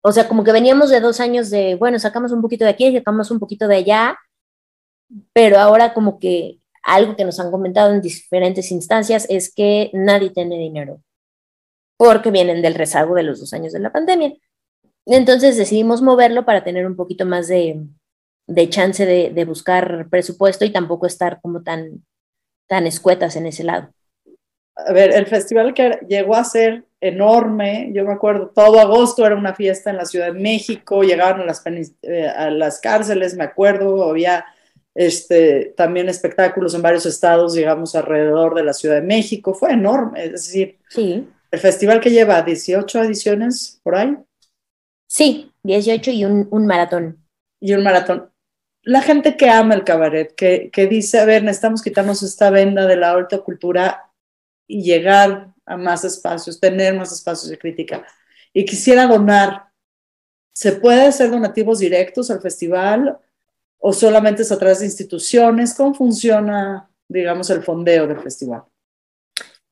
[0.03, 2.93] o sea, como que veníamos de dos años de, bueno, sacamos un poquito de aquí,
[2.97, 4.19] sacamos un poquito de allá,
[5.33, 10.31] pero ahora como que algo que nos han comentado en diferentes instancias es que nadie
[10.31, 11.01] tiene dinero,
[11.97, 14.33] porque vienen del rezago de los dos años de la pandemia.
[15.07, 17.85] Entonces decidimos moverlo para tener un poquito más de,
[18.47, 22.05] de chance de, de buscar presupuesto y tampoco estar como tan,
[22.67, 23.91] tan escuetas en ese lado.
[24.77, 29.37] A ver, el festival que llegó a ser enorme, yo me acuerdo, todo agosto era
[29.37, 31.63] una fiesta en la Ciudad de México, llegaban a las,
[32.03, 34.45] eh, a las cárceles, me acuerdo, había
[34.95, 40.25] este, también espectáculos en varios estados, digamos, alrededor de la Ciudad de México, fue enorme,
[40.25, 44.17] es decir, Sí, el festival que lleva 18 ediciones por ahí
[45.15, 47.25] sí, 18 y un, un maratón.
[47.61, 48.31] y un maratón.
[48.83, 52.87] La gente que ama el cabaret, que, que dice, a ver, necesitamos quitarnos esta venda
[52.87, 54.11] de la alta cultura
[54.67, 58.05] y llegar a más espacios, tener más espacios de crítica.
[58.53, 59.69] Y quisiera donar.
[60.53, 63.19] ¿Se puede hacer donativos directos al festival
[63.79, 65.75] o solamente es a través de instituciones?
[65.75, 68.65] ¿Cómo funciona, digamos, el fondeo del festival?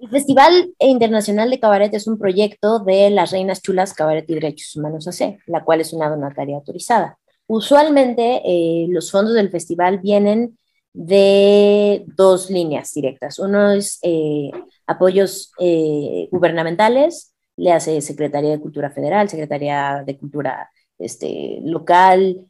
[0.02, 4.74] El Festival Internacional de Cabaret es un proyecto de las Reinas Chulas Cabaret y Derechos
[4.74, 7.20] Humanos AC, la cual es una donataria autorizada.
[7.46, 10.58] Usualmente eh, los fondos del festival vienen
[10.92, 13.38] de dos líneas directas.
[13.38, 14.50] Uno es eh,
[14.88, 22.44] apoyos eh, gubernamentales, le hace Secretaría de Cultura Federal, Secretaría de Cultura este, local,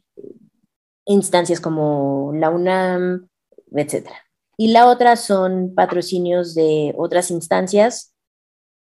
[1.05, 3.27] instancias como la UNAM,
[3.71, 4.22] etcétera.
[4.57, 8.13] Y la otra son patrocinios de otras instancias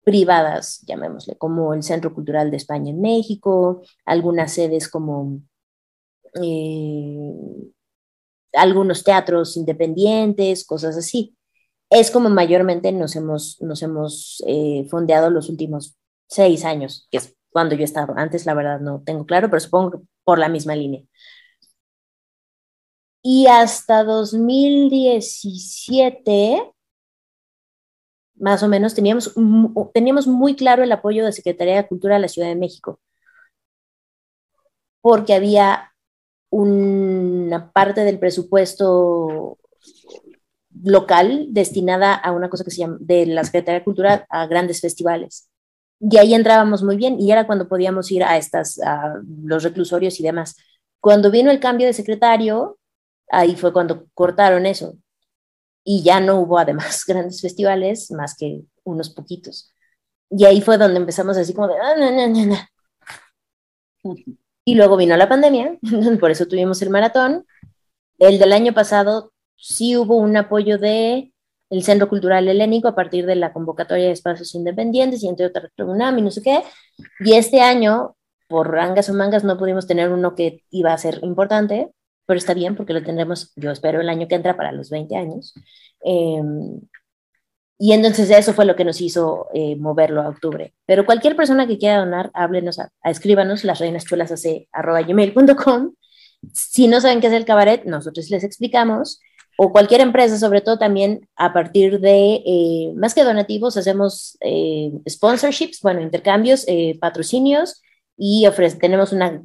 [0.04, 5.42] privadas, llamémosle, como el Centro Cultural de España en México, algunas sedes como
[6.42, 7.34] eh,
[8.54, 11.36] algunos teatros independientes, cosas así.
[11.90, 15.98] Es como mayormente nos hemos, nos hemos eh, fondeado los últimos
[16.28, 18.14] seis años, que es cuando yo he estado.
[18.18, 21.04] Antes, la verdad, no tengo claro, pero supongo que por la misma línea.
[23.28, 26.72] Y hasta 2017,
[28.36, 29.34] más o menos, teníamos,
[29.96, 33.00] teníamos muy claro el apoyo de Secretaría de Cultura de la Ciudad de México,
[35.02, 35.92] porque había
[36.52, 39.58] una parte del presupuesto
[40.84, 44.82] local destinada a una cosa que se llama, de la Secretaría de Cultura, a grandes
[44.82, 45.50] festivales.
[46.00, 50.20] Y ahí entrábamos muy bien y era cuando podíamos ir a estas, a los reclusorios
[50.20, 50.58] y demás.
[51.00, 52.78] Cuando vino el cambio de secretario,
[53.30, 54.98] ahí fue cuando cortaron eso.
[55.84, 59.74] Y ya no hubo además grandes festivales, más que unos poquitos.
[60.30, 61.76] Y ahí fue donde empezamos así como de...
[61.82, 64.16] "Ah, no, no, no, no".
[64.66, 65.78] Y luego vino la pandemia,
[66.20, 67.46] por eso tuvimos el maratón.
[68.20, 71.34] El del año pasado sí hubo un apoyo de
[71.70, 75.72] el Centro Cultural Helénico a partir de la convocatoria de espacios independientes y entre otras
[75.78, 76.64] UNAM y no sé qué.
[77.20, 78.16] Y este año,
[78.48, 81.92] por rangas o mangas, no pudimos tener uno que iba a ser importante,
[82.26, 85.16] pero está bien porque lo tendremos, yo espero, el año que entra para los 20
[85.16, 85.54] años.
[86.04, 86.42] Eh,
[87.78, 90.74] y entonces eso fue lo que nos hizo eh, moverlo a octubre.
[90.86, 95.94] Pero cualquier persona que quiera donar, háblenos, a, a escríbanos gmail.com.
[96.54, 99.20] Si no saben qué es el cabaret, nosotros les explicamos.
[99.58, 104.92] O cualquier empresa, sobre todo también a partir de, eh, más que donativos, hacemos eh,
[105.10, 106.66] sponsorships, bueno, intercambios,
[107.00, 107.82] patrocinios
[108.18, 108.46] y
[108.80, 109.42] tenemos una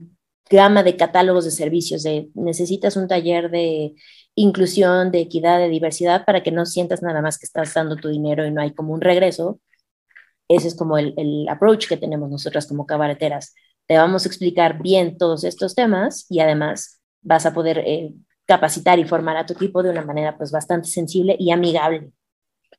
[0.50, 2.02] gama de catálogos de servicios.
[2.02, 3.94] De, necesitas un taller de
[4.34, 8.08] inclusión, de equidad, de diversidad, para que no sientas nada más que estás dando tu
[8.08, 9.60] dinero y no hay como un regreso.
[10.48, 13.54] Ese es como el, el approach que tenemos nosotras como cabareteras.
[13.86, 18.12] Te vamos a explicar bien todos estos temas y además vas a poder eh,
[18.46, 22.10] capacitar y formar a tu equipo de una manera pues bastante sensible y amigable.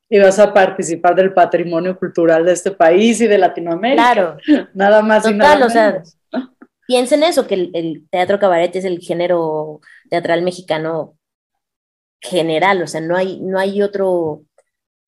[0.10, 4.14] Y vas a participar del patrimonio cultural de este país y de Latinoamérica.
[4.14, 4.38] Claro.
[4.74, 6.18] Nada más y nada Total, o sea, menos.
[6.92, 9.80] Piensen eso, que el, el teatro cabaret es el género
[10.10, 11.18] teatral mexicano
[12.20, 14.44] general, o sea, no hay, no hay otro,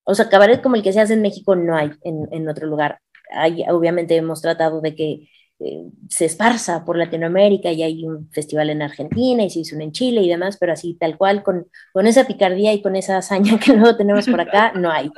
[0.05, 2.67] o sea, cabaret como el que se hace en México no hay en, en otro
[2.67, 2.99] lugar.
[3.33, 5.29] Hay, obviamente hemos tratado de que
[5.59, 9.83] eh, se esparza por Latinoamérica y hay un festival en Argentina y se hizo uno
[9.83, 13.17] en Chile y demás, pero así tal cual, con, con esa picardía y con esa
[13.17, 15.11] hazaña que luego tenemos por acá, no hay.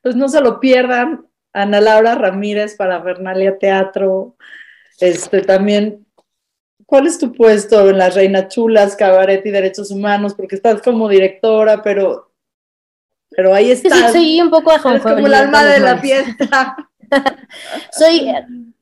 [0.00, 1.26] Pues no se lo pierdan.
[1.52, 4.36] Ana Laura Ramírez para Bernalia Teatro.
[5.00, 6.06] Este también,
[6.86, 10.34] ¿cuál es tu puesto en las Reina Chulas, Cabaret y Derechos Humanos?
[10.34, 12.32] Porque estás como directora, pero,
[13.30, 14.12] pero ahí Sí, estás.
[14.12, 16.76] soy un poco Eres como el alma de la fiesta.
[17.92, 18.28] Soy,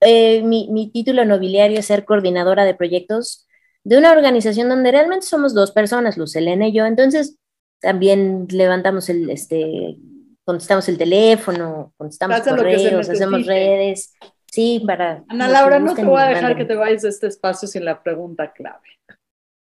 [0.01, 3.47] eh, mi, mi título nobiliario es ser coordinadora de proyectos
[3.85, 6.87] de una organización donde realmente somos dos personas, Luz Elena y yo.
[6.87, 7.37] Entonces,
[7.81, 9.97] también levantamos el, este,
[10.45, 14.12] contestamos el teléfono, contestamos se correos, hacemos redes.
[14.57, 15.23] Sí, para.
[15.29, 16.59] Ana Laura, no te voy a dejar manden.
[16.61, 18.89] que te vayas de este espacio sin la pregunta clave.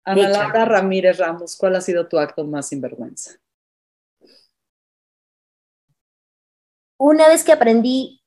[0.04, 0.28] Ana.
[0.28, 3.38] Laura Ramírez Ramos, ¿cuál ha sido tu acto más sinvergüenza?
[6.98, 8.22] Una vez que aprendí,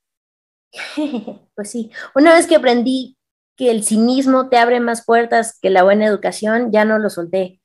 [1.55, 3.16] pues sí, una vez que aprendí
[3.55, 7.61] que el cinismo te abre más puertas que la buena educación, ya no lo solté.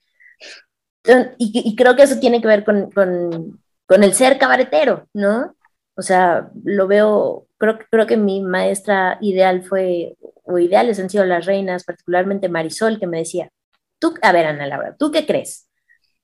[1.38, 5.56] Y, y creo que eso tiene que ver con, con, con, el ser cabaretero, ¿no?
[6.00, 11.26] O sea, lo veo, creo, creo que mi maestra ideal fue, o ideales han sido
[11.26, 13.50] las reinas, particularmente Marisol, que me decía,
[13.98, 15.68] tú, a ver, Ana Laura, ¿tú qué crees?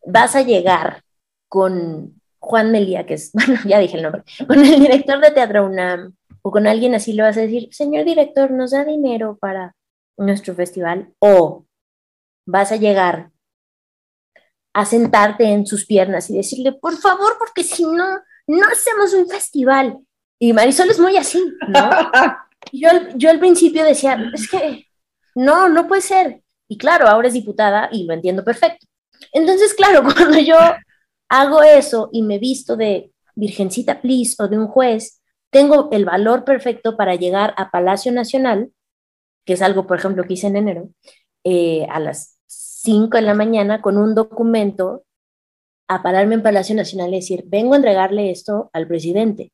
[0.07, 1.03] ¿Vas a llegar
[1.47, 5.67] con Juan Melía, que es, bueno, ya dije el nombre, con el director de Teatro
[5.67, 9.77] UNAM, o con alguien así le vas a decir, señor director, ¿nos da dinero para
[10.17, 11.13] nuestro festival?
[11.19, 11.67] O
[12.47, 13.31] vas a llegar
[14.73, 19.29] a sentarte en sus piernas y decirle, por favor, porque si no, no hacemos un
[19.29, 19.99] festival.
[20.39, 21.91] Y Marisol es muy así, ¿no?
[22.73, 24.87] yo, yo al principio decía, es que
[25.35, 26.43] no, no puede ser.
[26.69, 28.87] Y claro, ahora es diputada y lo entiendo perfecto.
[29.33, 30.57] Entonces, claro, cuando yo
[31.29, 36.45] hago eso y me visto de Virgencita Please o de un juez, tengo el valor
[36.45, 38.73] perfecto para llegar a Palacio Nacional,
[39.45, 40.91] que es algo, por ejemplo, que hice en enero,
[41.45, 45.05] eh, a las 5 de la mañana con un documento
[45.89, 49.53] a pararme en Palacio Nacional y decir, vengo a entregarle esto al presidente.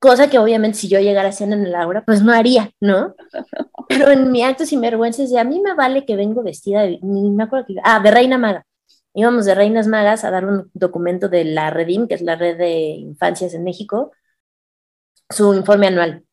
[0.00, 3.14] Cosa que obviamente si yo llegara a hacer en el aura, pues no haría, ¿no?
[3.88, 6.82] Pero en mi acto sin vergüenza es de a mí me vale que vengo vestida
[6.82, 8.64] de, ni me acuerdo que, ah, de reina maga.
[9.14, 12.56] Íbamos de reinas magas a dar un documento de la Redim, que es la red
[12.56, 14.12] de infancias en México,
[15.28, 16.24] su informe anual.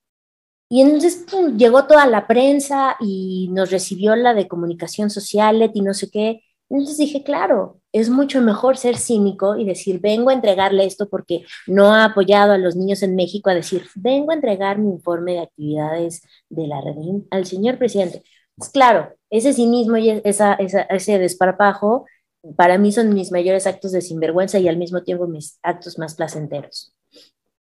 [0.70, 1.26] Y entonces
[1.58, 6.42] llegó toda la prensa y nos recibió la de comunicación social y no sé qué.
[6.70, 11.44] Entonces dije, claro, es mucho mejor ser cínico y decir, vengo a entregarle esto porque
[11.68, 15.34] no ha apoyado a los niños en México a decir, vengo a entregar mi informe
[15.34, 16.96] de actividades de la red
[17.30, 18.24] al señor presidente.
[18.56, 22.06] Pues claro, ese cinismo y esa, ese desparpajo
[22.56, 26.16] para mí son mis mayores actos de sinvergüenza y al mismo tiempo mis actos más
[26.16, 26.94] placenteros.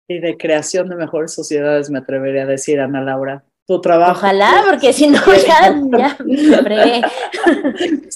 [0.06, 4.18] Y de creación de mejores sociedades, me atrevería a decir, Ana Laura tu trabajo.
[4.18, 6.16] Ojalá, porque si no, ya, ya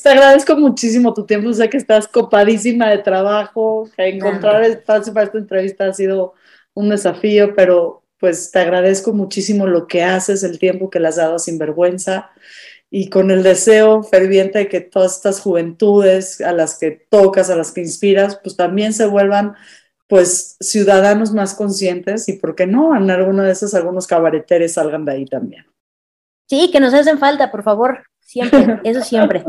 [0.02, 5.26] Te agradezco muchísimo tu tiempo, sé que estás copadísima de trabajo, que encontrar espacio para
[5.26, 6.34] esta entrevista ha sido
[6.74, 11.16] un desafío, pero pues te agradezco muchísimo lo que haces, el tiempo que le has
[11.16, 12.30] dado sin vergüenza
[12.90, 17.56] y con el deseo ferviente de que todas estas juventudes a las que tocas, a
[17.56, 19.54] las que inspiras, pues también se vuelvan
[20.08, 22.96] pues ciudadanos más conscientes y, ¿por qué no?
[22.96, 25.66] En alguno de esos, algunos cabareteres salgan de ahí también.
[26.48, 29.44] Sí, que nos hacen falta, por favor, siempre, eso siempre.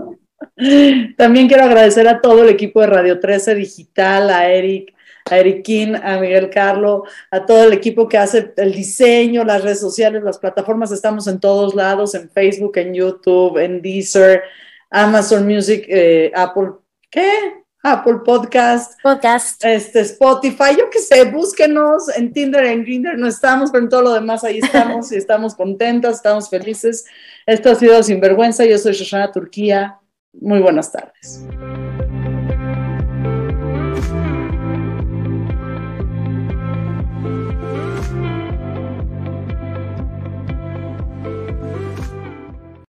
[1.18, 4.94] También quiero agradecer a todo el equipo de Radio 13 Digital, a Eric,
[5.30, 9.80] a Eriquín, a Miguel Carlo, a todo el equipo que hace el diseño, las redes
[9.80, 14.44] sociales, las plataformas, estamos en todos lados, en Facebook, en YouTube, en Deezer,
[14.90, 16.72] Amazon Music, eh, Apple,
[17.10, 17.59] ¿qué?
[17.82, 23.72] Apple Podcast, Podcast, este, Spotify, yo qué sé, búsquenos en Tinder, en Grindr, no estamos,
[23.72, 27.06] pero en todo lo demás ahí estamos y estamos contentas, estamos felices.
[27.46, 29.98] Esto ha sido Sinvergüenza, yo soy Shoshana Turquía.
[30.34, 31.46] Muy buenas tardes.